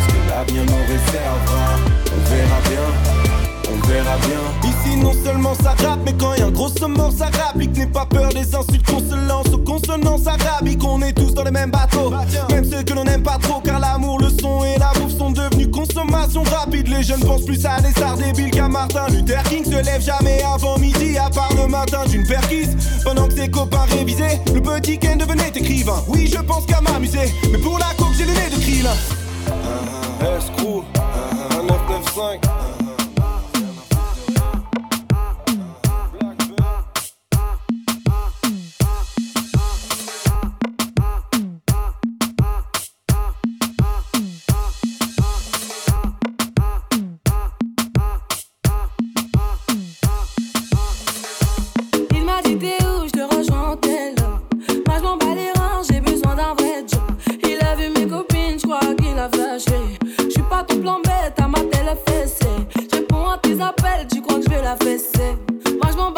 [0.51, 2.81] On verra bien,
[3.70, 4.70] on verra bien.
[4.70, 7.86] Ici non seulement ça rappe mais quand y a un gros mort ça rapplique N'aie
[7.86, 11.51] pas peur des insultes qu'on se lance aux consonances arabiques On est tous dans les
[11.51, 12.12] mêmes bateaux
[12.51, 15.33] Même ceux que l'on n'aime pas trop car l'amour, le son et la bouffe sont
[15.33, 19.65] devenus Consommation rapide, les jeunes pensent plus à des stars débiles qu'à Martin Luther King
[19.65, 22.77] se lève jamais avant midi, à part le matin d'une perquise.
[23.05, 26.02] Pendant que ses copains révisaient, le petit Ken devenait écrivain.
[26.09, 28.94] Oui, je pense qu'à m'amuser, mais pour la coke, j'ai le nez de Krillin.
[30.20, 32.77] Escrew, 1995.
[64.76, 66.17] Tu crois que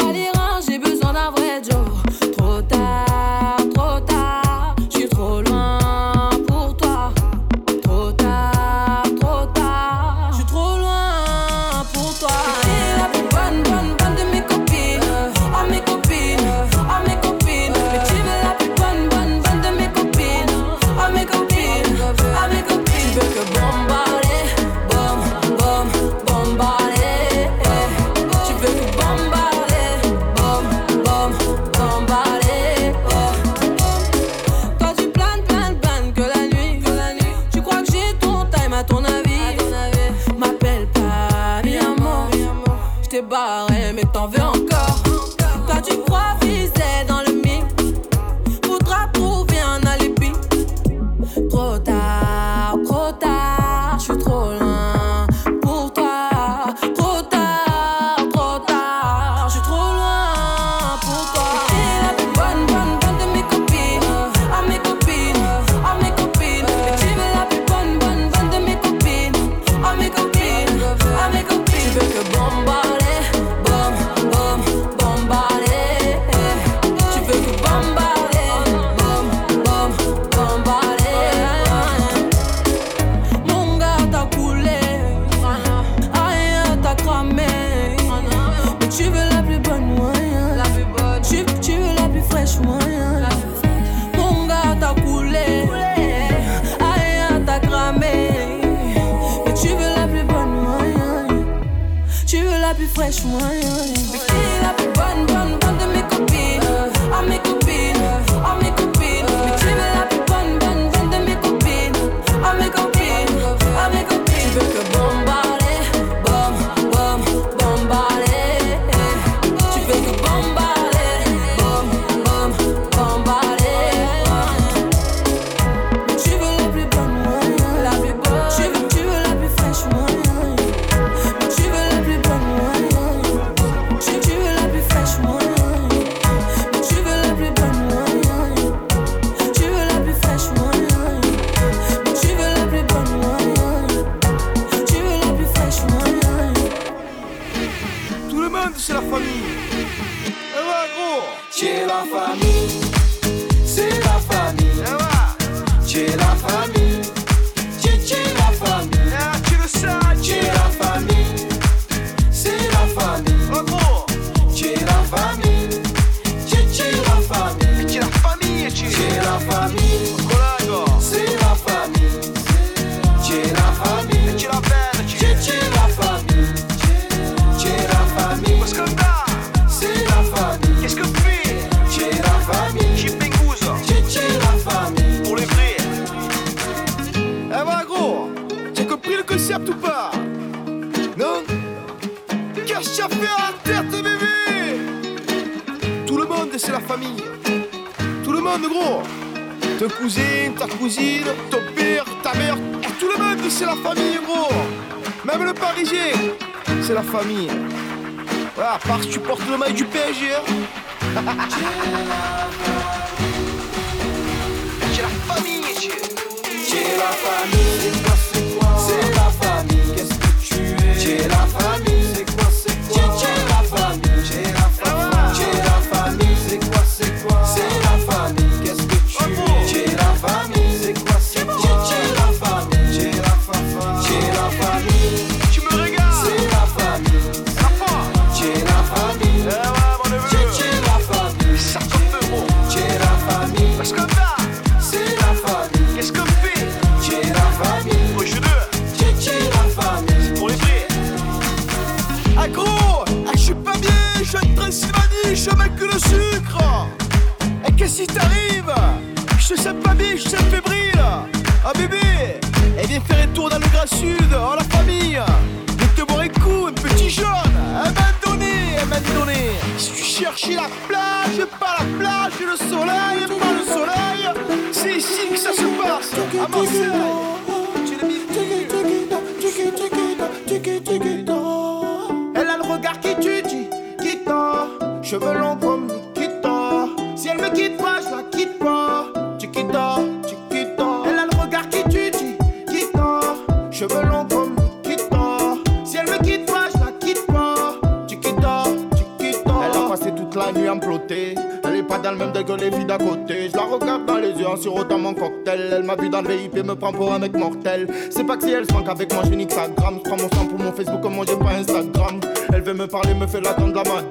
[306.81, 307.87] prends pour un mec mortel.
[308.09, 309.99] C'est pas que si elle se qu'avec moi, je nique Instagram.
[310.03, 312.19] Je prends mon sang pour mon Facebook, comment j'ai pas Instagram.
[312.53, 314.10] Elle veut me parler, me fait l'attendre la mode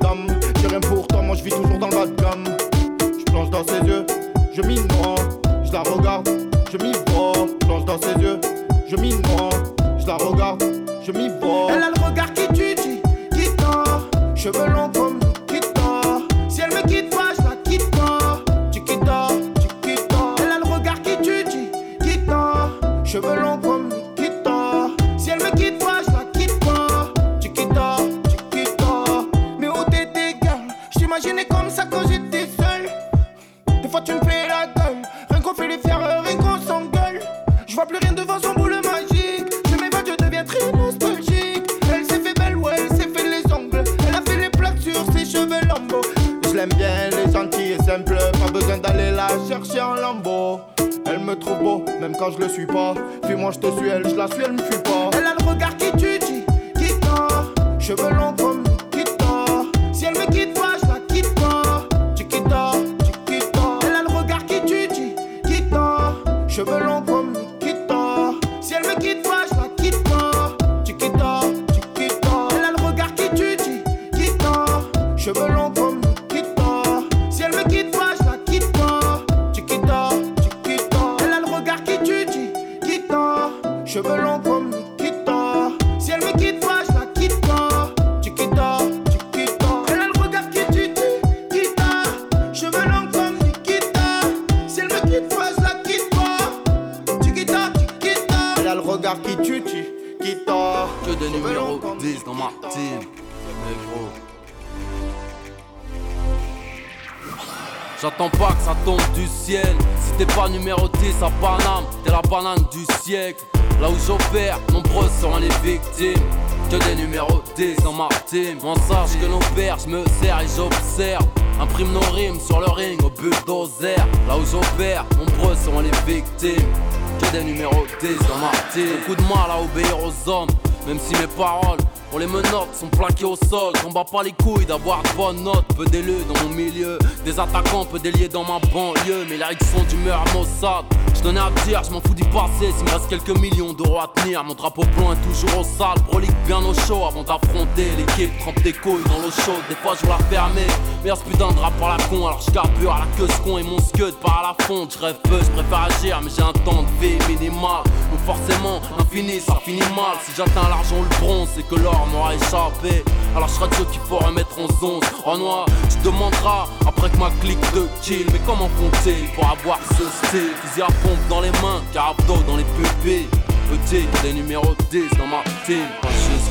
[134.11, 137.99] pas les couilles d'avoir de bonnes notes, peu d'élus dans mon milieu, des attaquants peu
[137.99, 140.85] déliés dans ma banlieue, mais là ils sont d'humeur Mossad.
[141.15, 144.01] Je tenais à dire, je m'en fous du passé, s'il me reste quelques millions d'euros
[144.01, 147.89] à tenir, mon drapeau blanc est toujours au sale, brolique bien au chaud avant d'affronter
[147.97, 150.67] l'équipe, trempe des couilles dans l'eau chaude, des fois je la fermer,
[151.05, 153.41] mais ce putain de rap par la con, alors je carbure à la queue ce
[153.43, 156.43] con et mon scud par la fonte, je rêve peu, je préfère agir, mais j'ai
[156.43, 161.03] un temps de vie minimal, donc forcément infini, ça finit mal, si j'atteins l'argent ou
[161.03, 163.05] le bronze, c'est que l'or m'aura échappé.
[163.37, 165.01] Alors je serai de ceux qui faut remettre 11-11 En
[165.35, 169.79] oh, noir, tu demanderas après que ma clique de kill Mais comment compter pour avoir
[169.97, 170.51] ce style?
[170.63, 173.29] Fusil à pompe dans les mains, carabdo dans les pupilles.
[173.71, 175.87] Petit, des numéros 10 dans ma team.
[176.03, 176.09] Quand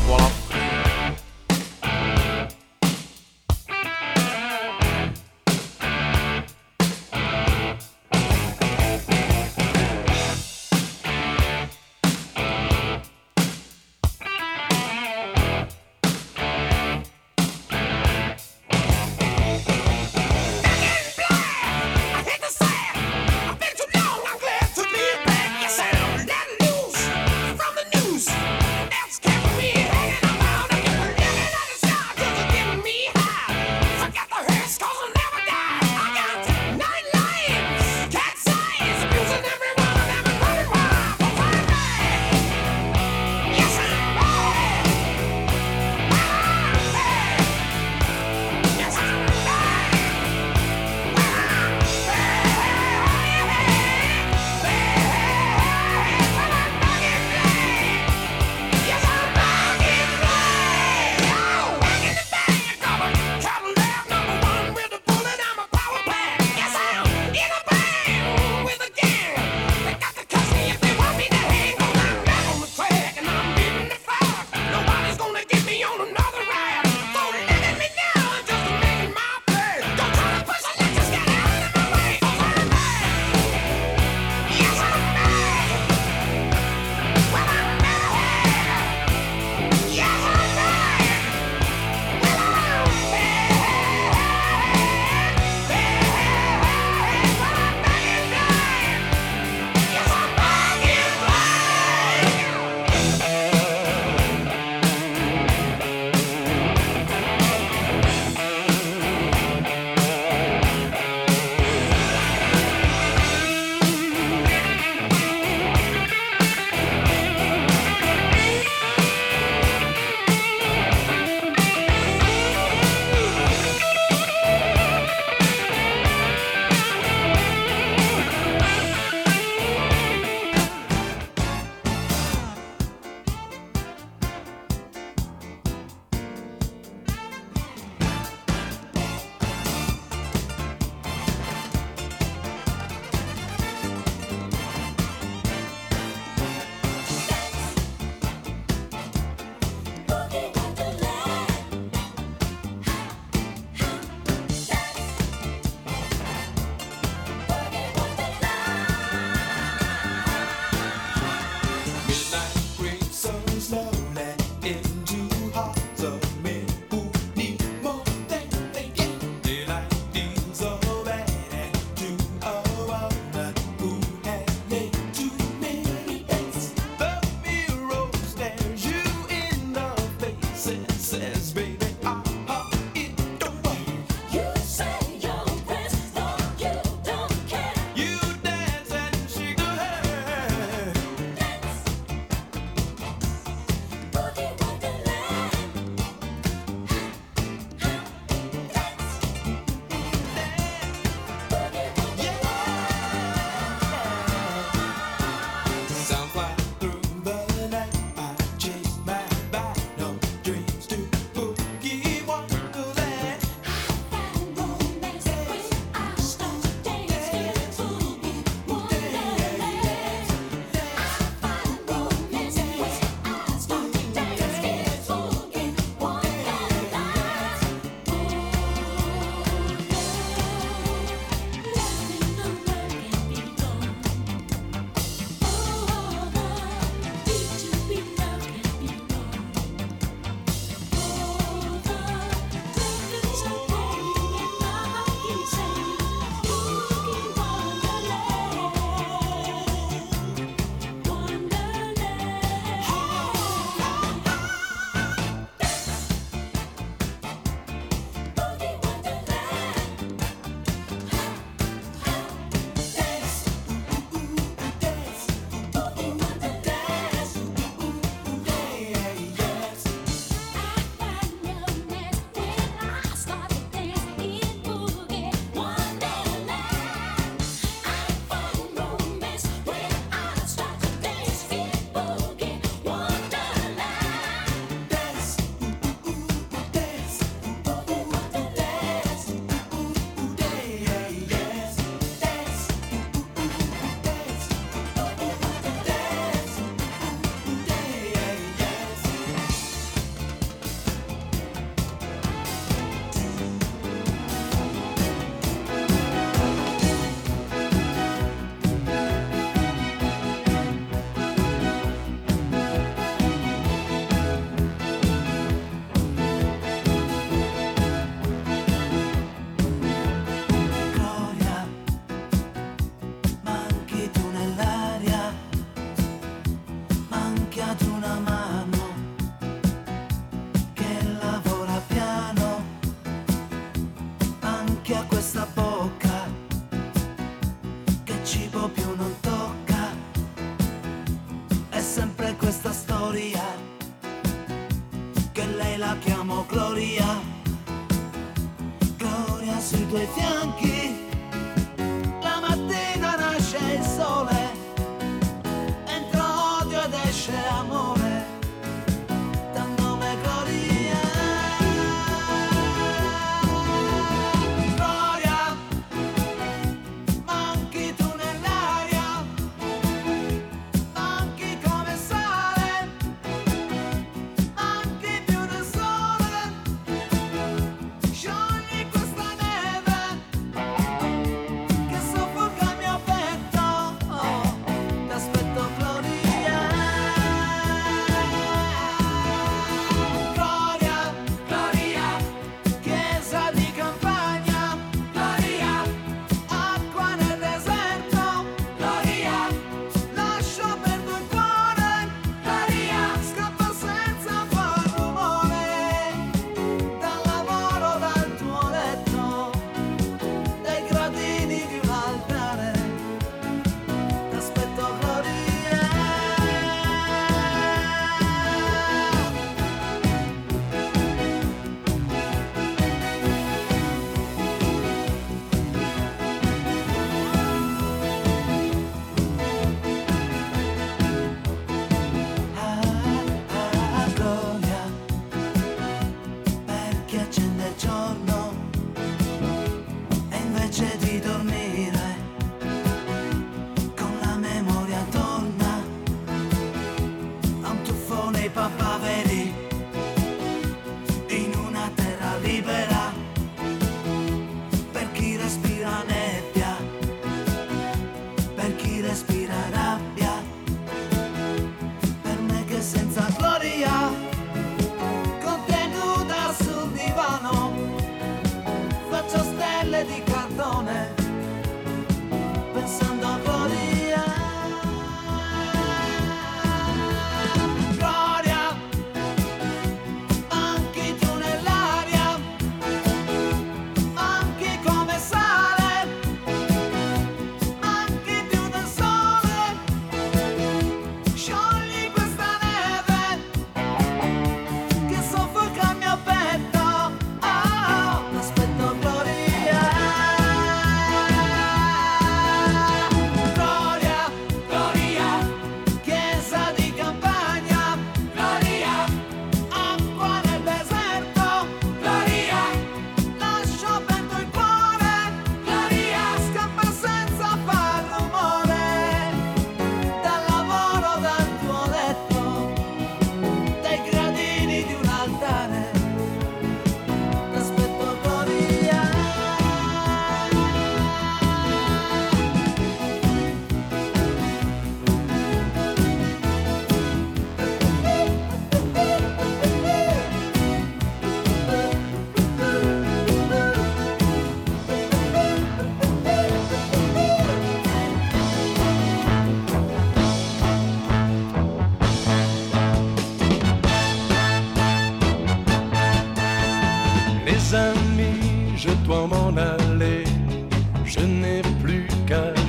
[0.08, 0.39] pour la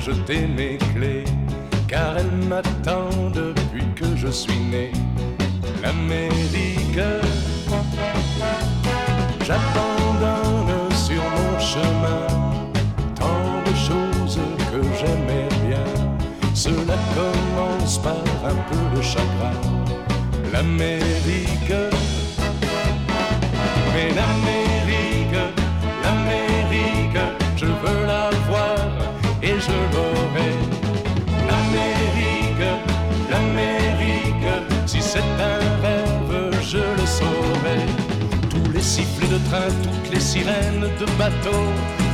[0.01, 1.23] jeter mes clés,
[1.87, 4.91] car elle m'attend depuis que je suis né.
[5.81, 6.99] L'Amérique,
[9.45, 12.27] j'abandonne sur mon chemin
[13.15, 14.39] tant de choses
[14.71, 15.85] que j'aimais bien.
[16.53, 19.53] Cela commence par un peu de chagrin.
[20.51, 21.73] L'Amérique,
[23.93, 24.50] mais l'Amérique.
[39.31, 41.61] de train, toutes les sirènes de bateau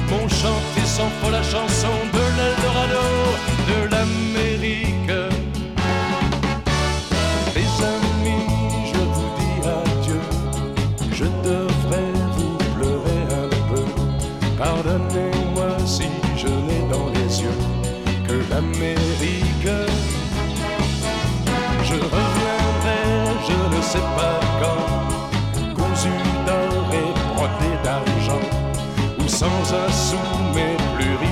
[0.10, 3.57] m'ont chanté sans pour la chanson de l'Eldorado.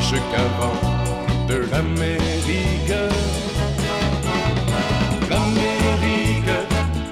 [0.05, 0.75] riche qu'avant
[1.47, 2.93] de l'Amérique.
[5.29, 6.53] L'Amérique,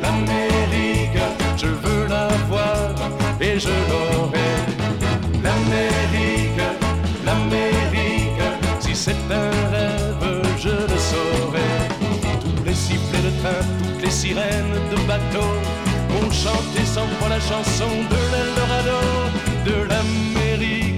[0.02, 1.22] l'Amérique,
[1.58, 2.94] je veux la voir
[3.40, 4.52] et je l'aurai.
[5.44, 6.64] L'Amérique,
[7.26, 8.44] l'Amérique,
[8.80, 11.72] si c'est un rêve, je le saurai.
[12.42, 15.50] Tous les sifflets de train, toutes les sirènes de bateau,
[16.22, 19.00] ont chanté sans foi la chanson de l'Eldorado,
[19.66, 20.93] de l'Amérique.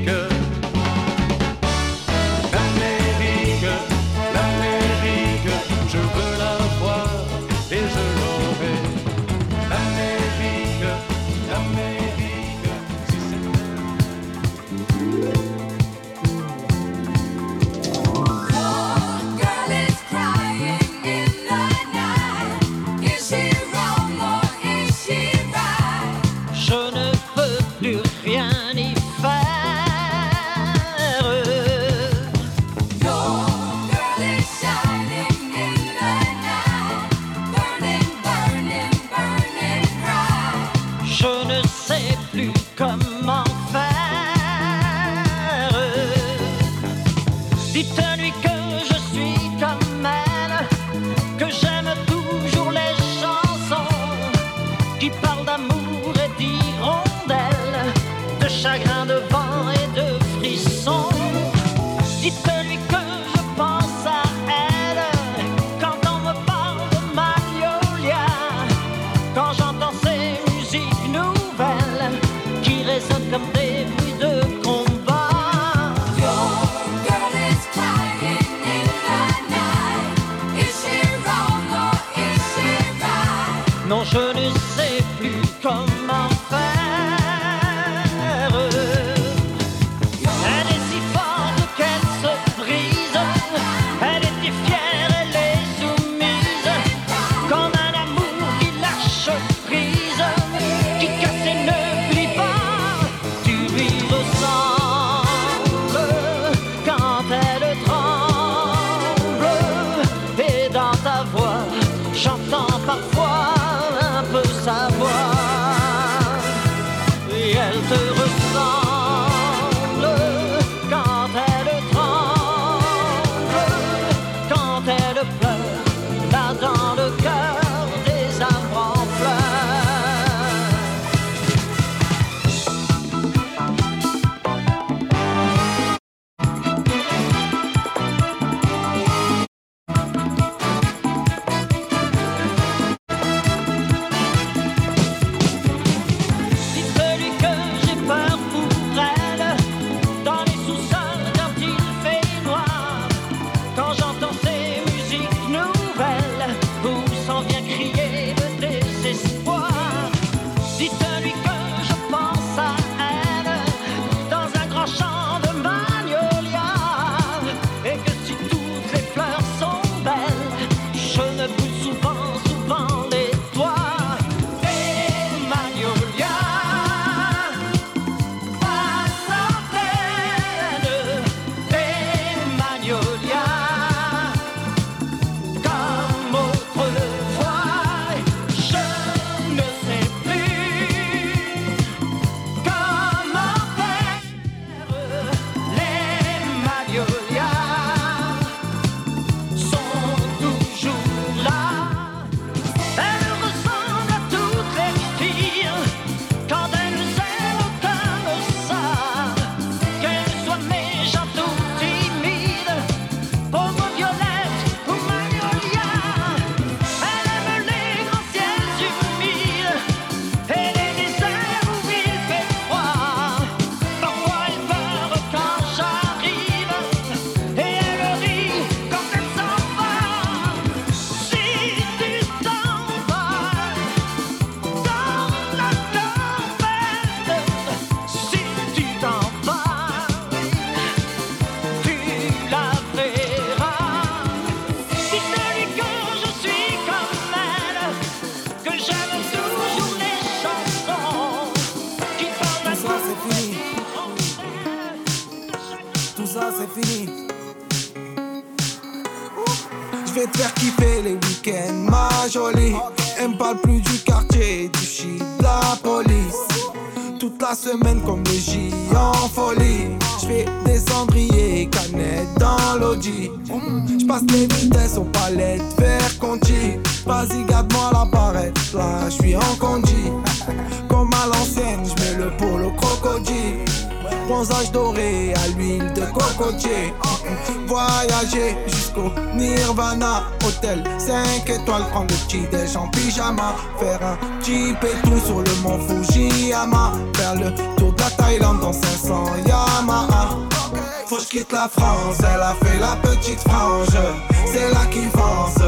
[301.69, 303.98] France, elle a fait la petite frange.
[304.45, 305.64] C'est là qui fonce,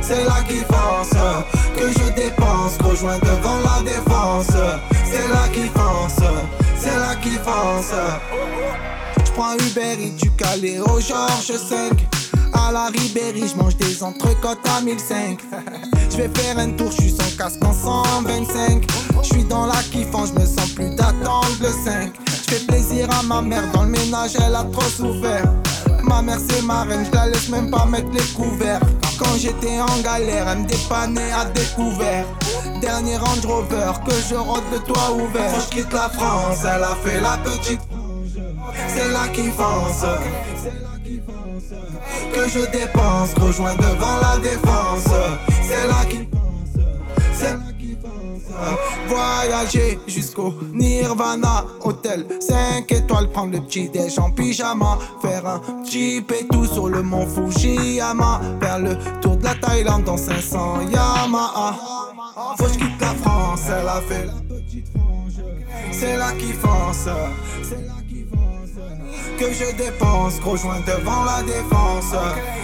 [0.00, 1.18] c'est là qui fonce.
[1.76, 4.56] Que je dépense, rejoins devant la défense.
[5.04, 6.28] C'est là qui fonce,
[6.78, 7.94] c'est là qui fonce.
[9.24, 12.06] J'prends Uber et du Calais au Georges 5
[12.52, 15.38] À la Ribéry, j'mange des entrecôtes à 1005
[16.10, 18.84] J'vais faire un tour, j'suis sans casque en 125
[19.22, 22.01] J'suis dans la kiffant, j'me sens plus d'attendre le 5 J'fais plaisir
[23.26, 25.44] ma mère, dans le ménage elle a trop souffert
[26.02, 28.80] Ma mère c'est ma reine, j'la laisse même pas mettre les couverts
[29.18, 32.26] Quand j'étais en galère, elle me dépannait à découvert
[32.80, 36.82] Dernier Range Rover, que je rôde de toit ouvert Faut que quitte la France, elle
[36.82, 37.80] a fait la petite
[38.88, 40.04] c'est là qui fonce.
[42.34, 45.08] Que je dépense, rejoins devant la défense.
[45.62, 46.28] C'est là qui.
[49.08, 49.98] Voyager
[50.72, 56.66] Nirvana, hôtel 5 étoiles, prendre le petit déj en pyjama, faire un jeep et tout
[56.66, 61.74] sur le mont Fujiyama, faire le tour de la Thaïlande dans 500 Yamaha.
[62.56, 65.42] Faut que je quitte la France, elle a fait la petite frange.
[65.90, 67.08] C'est là qui fonce.
[67.62, 67.92] C'est là
[69.38, 72.14] que je dépense, gros joint devant la défense.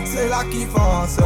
[0.04, 1.18] C'est là qui fonce,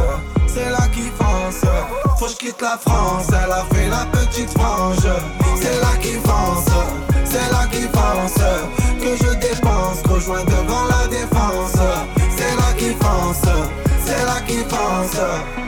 [0.47, 2.02] c'est là qui fonce.
[2.17, 5.07] Faut que quitte la France, elle a fait la petite frange.
[5.55, 6.73] C'est là qui fonce,
[7.25, 8.43] c'est là qui fonce.
[9.01, 11.73] Que je dépense, gros joint devant la défense.
[12.37, 13.49] C'est là qui fonce,
[14.05, 15.62] c'est là qui fonce.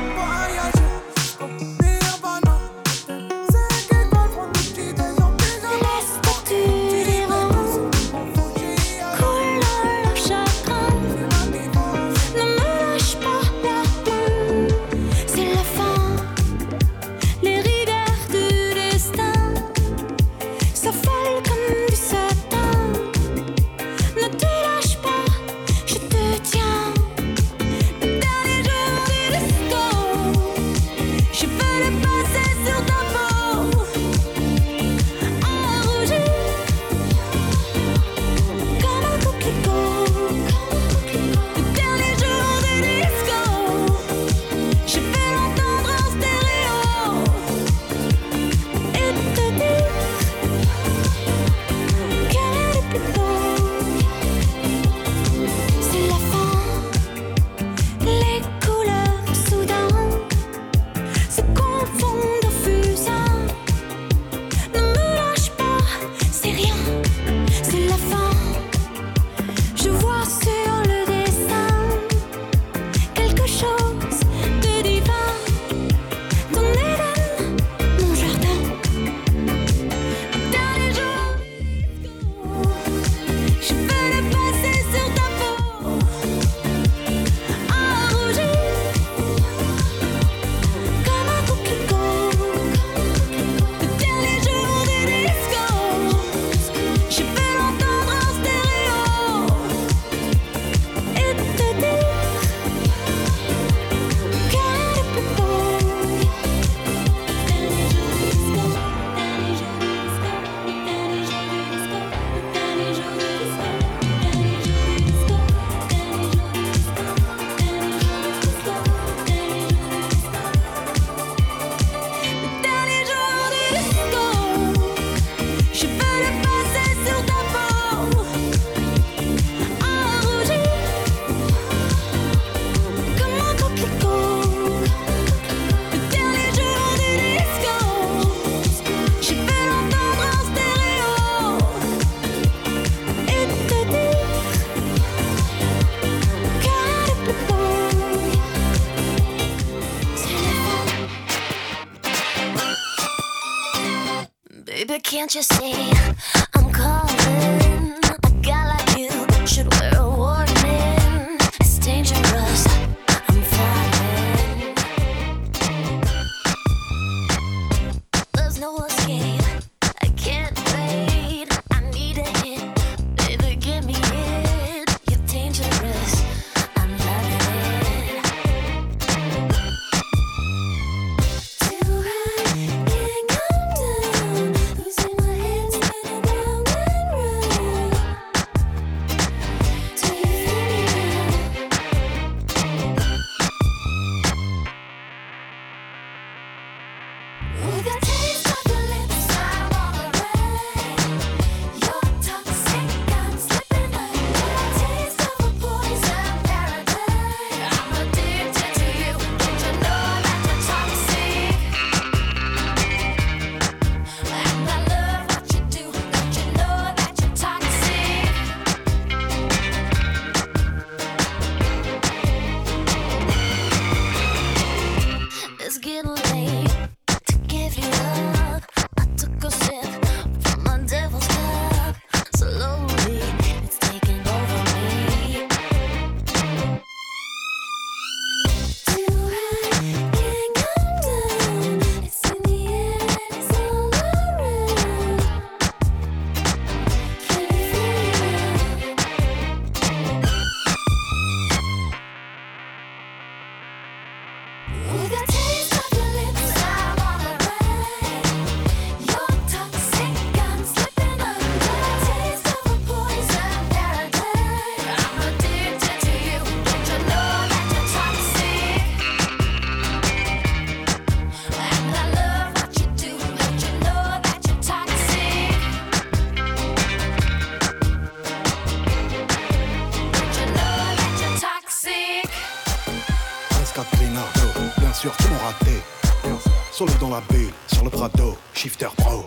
[286.78, 289.26] Solo dans la bulle, sur le Prado, shifter pro.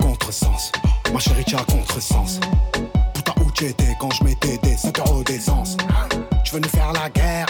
[0.00, 0.72] Contresens,
[1.12, 2.40] ma chérie, tu as contresens.
[3.14, 5.76] Putain, où tu étais quand je mettais des 5 euros d'essence
[6.44, 7.46] Tu veux nous faire la guerre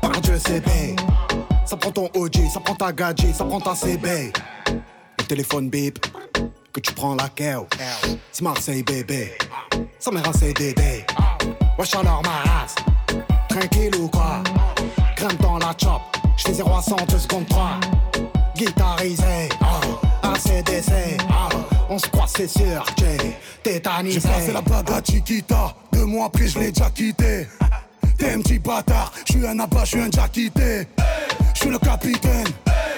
[0.00, 0.96] Par Dieu, CB.
[1.66, 4.32] Ça prend ton OG, ça prend ta gadget, ça prend ta CB.
[5.18, 5.98] Le téléphone bip,
[6.72, 7.66] que tu prends la keo.
[8.32, 9.36] C'est Marseille, bébé.
[9.98, 11.04] Ça m'a un CDD.
[11.78, 12.76] Wesh alors ma race.
[13.50, 14.42] Tranquille ou quoi?
[15.16, 16.00] Grimpe dans la chop.
[16.38, 17.78] J'fais 0 à 100 2 secondes 3.
[18.64, 19.48] Guitarisé.
[19.60, 19.98] Oh.
[20.22, 21.20] ACDC.
[21.28, 21.56] Oh.
[21.90, 22.84] On se croit, c'est sûr.
[22.96, 24.20] J'ai tétanisé.
[24.20, 25.74] J'ai passé la bague à Chiquita.
[25.92, 27.48] Deux mois après, je l'ai déjà quitté.
[28.16, 29.12] T'es un petit bâtard.
[29.26, 30.86] Je suis un abat, je suis un déjà quitté.
[31.54, 32.46] Je suis le capitaine.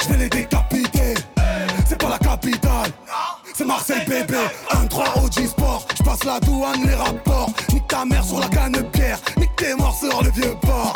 [0.02, 1.14] Je vais les décapiter.
[1.88, 2.90] C'est pas la capitale.
[3.54, 4.36] C'est Marseille bébé,
[4.70, 8.82] 1-3 OG Sport Je passe la douane, les rapports Nique ta mère sur la canne
[8.90, 10.92] pierre Nique tes morts sur le vieux port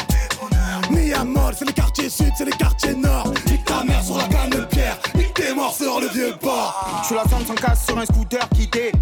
[0.91, 3.33] Miamol, c'est les quartiers sud, c'est les quartiers nord.
[3.47, 7.00] Nique ta mère sur la canne pierre Nique tes morts sur le vieux port.
[7.02, 8.92] Je suis la zone sans casse sur un scooter quitté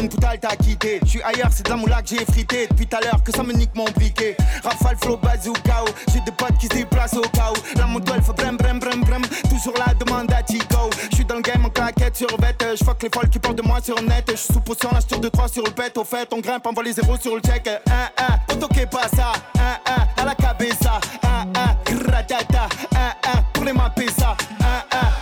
[0.00, 1.00] une poutale t'as quitté.
[1.02, 2.66] Je suis ailleurs, c'est de la moula que j'ai frité.
[2.68, 4.36] Depuis tout à l'heure que ça me nique mon briquet.
[4.62, 8.32] Rafale, flow, bazooka J'ai des potes qui se déplacent au où La moto elle fait
[8.32, 9.22] brem brem brem brem.
[9.48, 10.90] Tout sur la demande à Tico.
[11.10, 13.56] Je suis dans le game en claquette sur bête Je fuck les folles qui parlent
[13.56, 14.24] de moi sur net.
[14.30, 15.96] Je suis sous potion, la sur 2-3 sur le pet.
[15.96, 17.66] Au fait, on grimpe, envoie les zéros sur le check.
[17.66, 19.32] 1-1, auto qui pas ça.
[19.56, 21.00] 1-1, à la cabeza.
[21.22, 24.36] 1-1, gratata 1-1, pour les mapper ça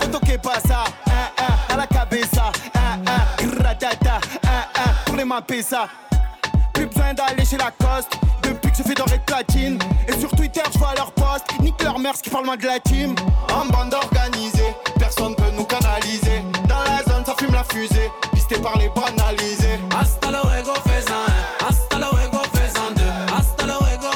[0.03, 0.85] 1-1, auto qui pas ça
[5.27, 5.89] 1-1, pour les mapper ça
[6.73, 9.79] plus besoin d'aller chez Lacoste Depuis que je fais doré de platine.
[10.09, 12.79] Et sur Twitter je vois leur post Nique leur mère qui parle moins de la
[12.81, 13.15] team.
[13.53, 16.43] En bande organisée Personne peut nous canaliser.
[16.69, 18.11] Dans la zone ça fume la fusée.
[18.35, 21.67] Pisté par les banalisés Hasta luego, faisant un.
[21.67, 23.35] Hasta luego, faisant deux.
[23.35, 24.13] Hasta luego.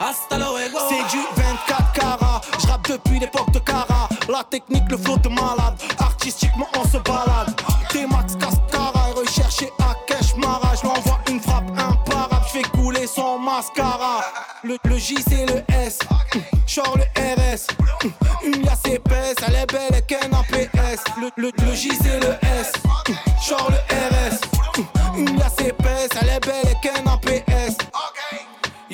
[0.00, 0.78] Hasta luego.
[0.88, 2.40] C'est du 24 carats.
[2.60, 4.08] Je rappe depuis l'époque de Cara.
[4.28, 5.80] La technique, le flow de malade.
[5.98, 7.54] Artistiquement on se balade.
[7.90, 8.59] T-Max Cascara Recherché
[13.50, 14.24] mascara.
[14.62, 15.98] Le, le J c'est le S.
[16.66, 17.66] Genre le RS
[18.44, 22.34] Une liasse épaisse Elle est belle et qu'un APS le, le, le J c'est le
[22.60, 22.72] S.
[23.48, 24.29] Genre le RS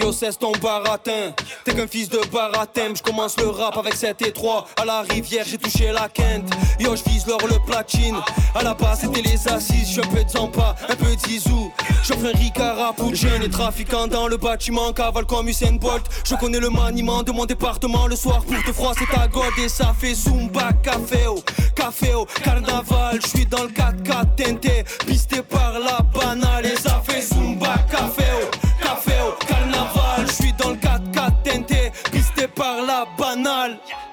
[0.07, 1.33] Yo cesse ton baratin.
[1.65, 2.94] T'es qu'un fils de baratin.
[2.94, 6.49] Je commence le rap avec 7 et 3 À la rivière j'ai touché la quinte.
[6.78, 8.15] Yo je vise l'or le platine.
[8.55, 9.89] À la base c'était les assises.
[9.91, 11.73] J'suis un peu de Zampa, un peu d'Izou.
[12.05, 16.05] J'offre un Ricard pour jeunes et trafiquants dans le bâtiment Cavale comme Usain Bolt.
[16.25, 18.07] Je connais le maniement de mon département.
[18.07, 21.43] Le soir pour te froisser ta god Et ça fait Zumba, café au
[21.75, 24.85] Café au carnaval J'suis dans le 4x4 teinté.
[25.05, 26.67] Pisté par la banale.
[26.67, 28.23] Et ça fait Zumba, café
[33.67, 34.06] banale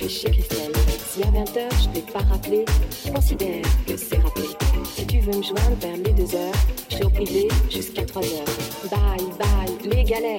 [0.00, 0.72] je suis chez Christelle
[1.08, 2.64] Si à 20h je t'ai pas rappelé
[3.12, 4.46] Considère que c'est rappelé.
[4.94, 6.36] Si tu veux me joindre vers les 2h
[6.88, 8.44] Je serai au privé jusqu'à 3h
[8.90, 10.38] Bye bye les galères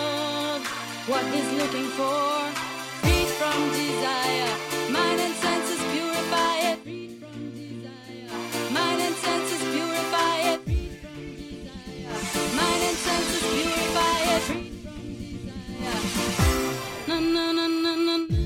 [1.11, 2.23] what is looking for.
[3.03, 4.51] Free from desire,
[4.95, 6.77] mind and senses purify it.
[6.83, 8.31] Free from desire,
[8.71, 10.59] mind and senses purify it.
[10.63, 12.15] Free from desire,
[12.59, 14.41] mind and senses purify it.
[14.47, 15.99] Free from desire.
[17.09, 18.40] No, no, no, no, no.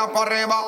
[0.00, 0.59] allá para arriba.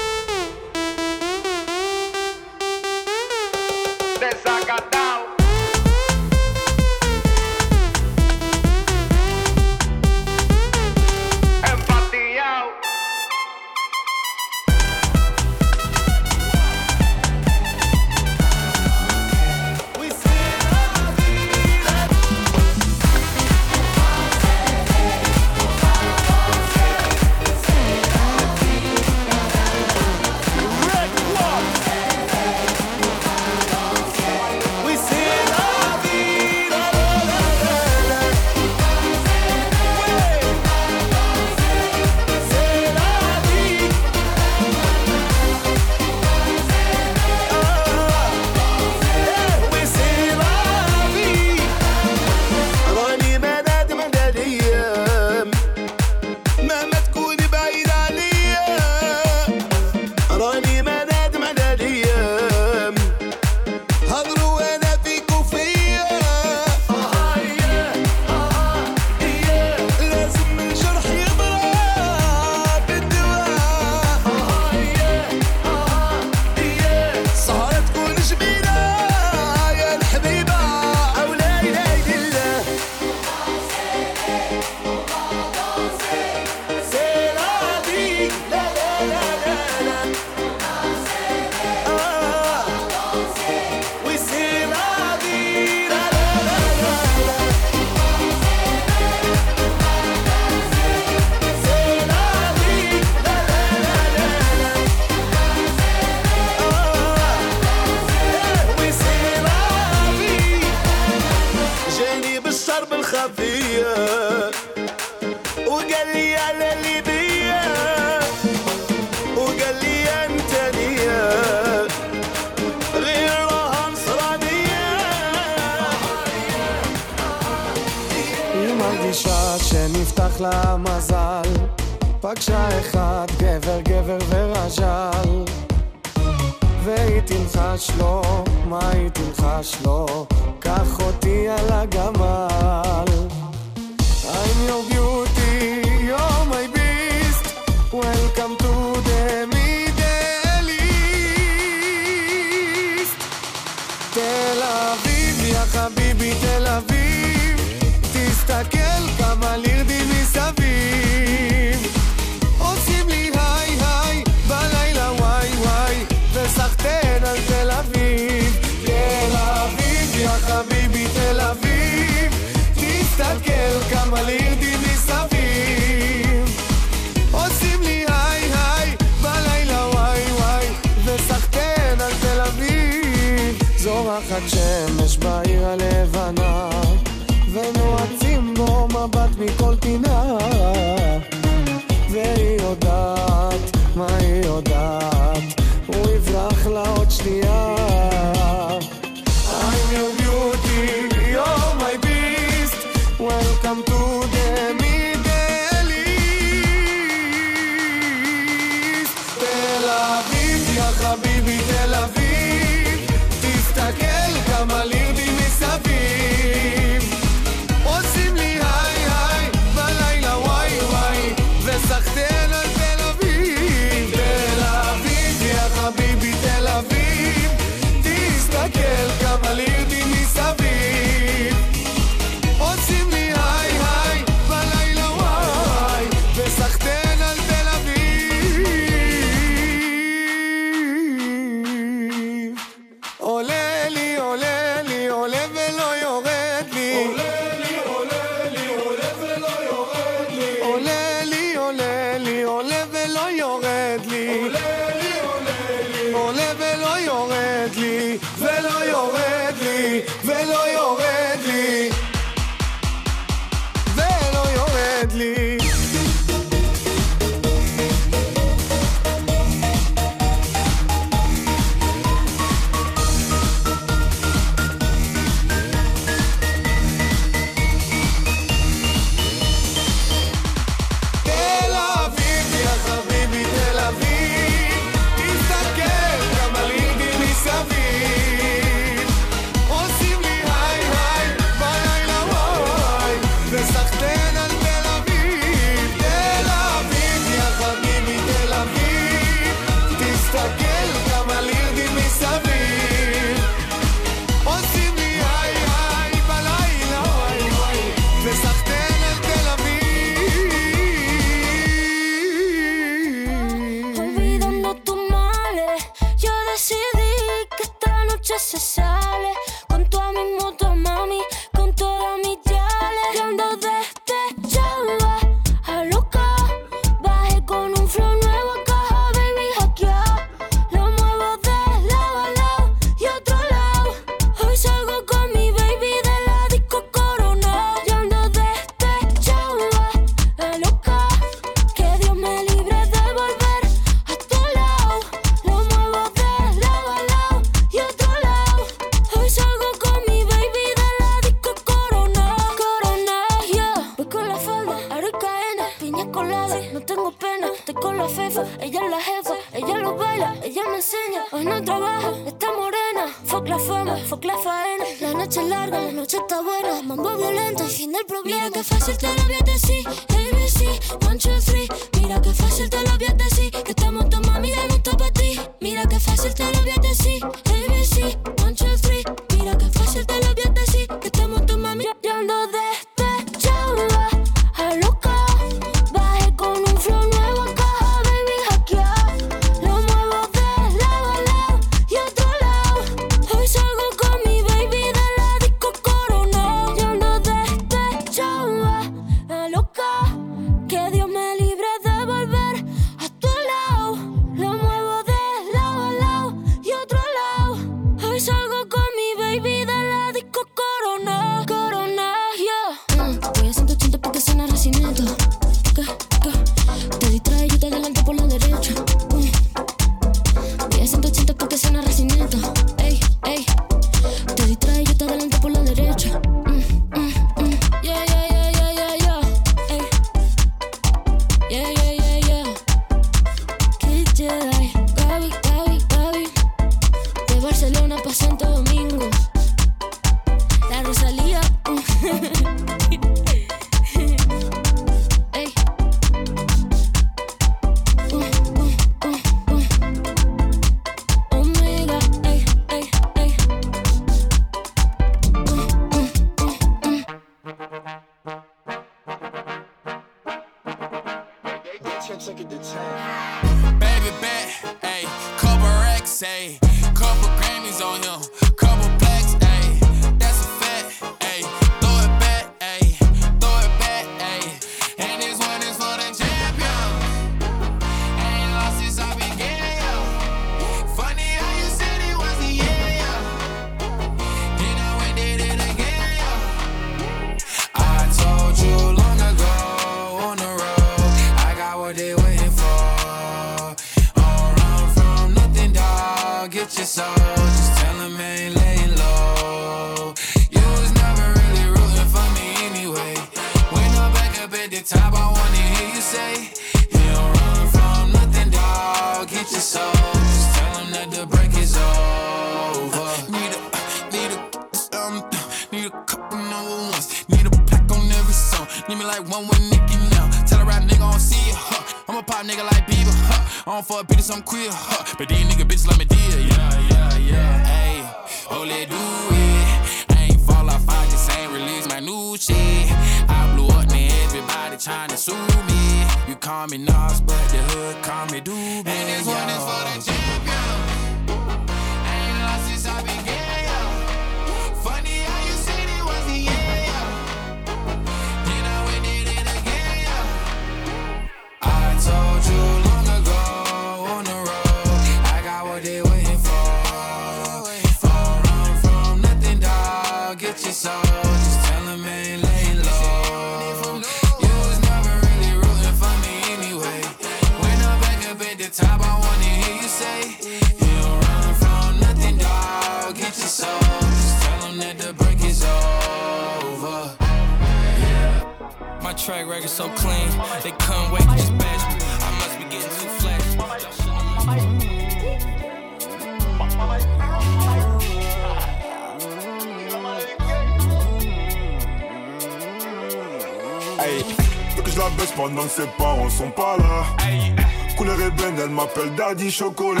[599.50, 600.00] Chocolat.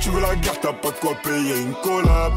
[0.00, 2.32] Tu veux la guerre, t'as pas de quoi payer une collab.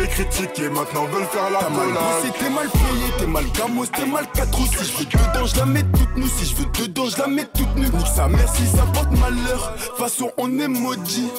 [0.00, 2.32] Et critiquer, maintenant veulent faire la collab.
[2.38, 4.66] t'es mal payé, t'es mal gamos, t'es mal 4 roues.
[4.66, 6.28] Si je veux dedans, je la mets toute nue.
[6.28, 7.90] Si je veux dedans, je la mets toute nue.
[7.90, 9.74] Nique sa mère si ça porte malheur.
[9.98, 11.30] Façon, on est maudit.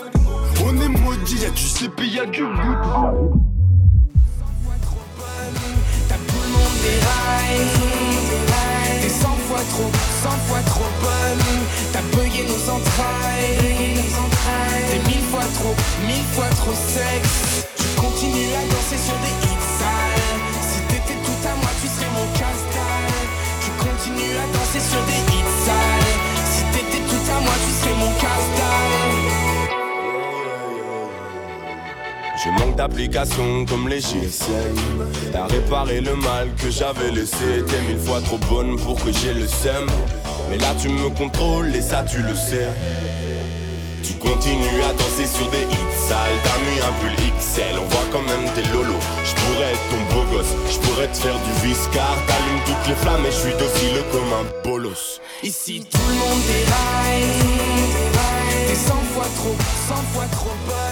[0.66, 3.42] On est maudit, y'a du CP, y'a du goût.
[9.02, 9.92] T'es 100 fois trop,
[10.24, 11.43] 100 fois trop bonne.
[12.74, 14.02] Entrailles.
[14.90, 15.76] T'es mille fois trop,
[16.08, 17.68] mille fois trop sexe.
[17.78, 20.42] Tu continues à danser sur des hits sales.
[20.70, 23.28] Si t'étais tout à moi, tu serais mon casse-dalle.
[23.64, 26.18] Tu continues à danser sur des hits sales.
[26.52, 29.44] Si t'étais tout à moi, tu serais mon casse-dalle.
[32.44, 34.76] Je manque d'application comme les GSM
[35.32, 39.34] T'as réparé le mal que j'avais laissé T'es mille fois trop bonne pour que j'ai
[39.34, 39.88] le seum
[40.54, 42.68] Mais là tu me contrôles et ça tu le sais
[44.04, 48.06] Tu continues à danser sur des hits sales T'as mis un pull XL, on voit
[48.12, 51.68] quand même tes lolos Je pourrais être ton beau gosse, je pourrais te faire du
[51.68, 56.14] viscar T'allumes toutes les flammes et je suis docile comme un bolos Ici tout le
[56.14, 57.34] monde déraille.
[58.68, 59.56] T'es 100 fois trop,
[59.88, 60.83] 100 fois trop bonne.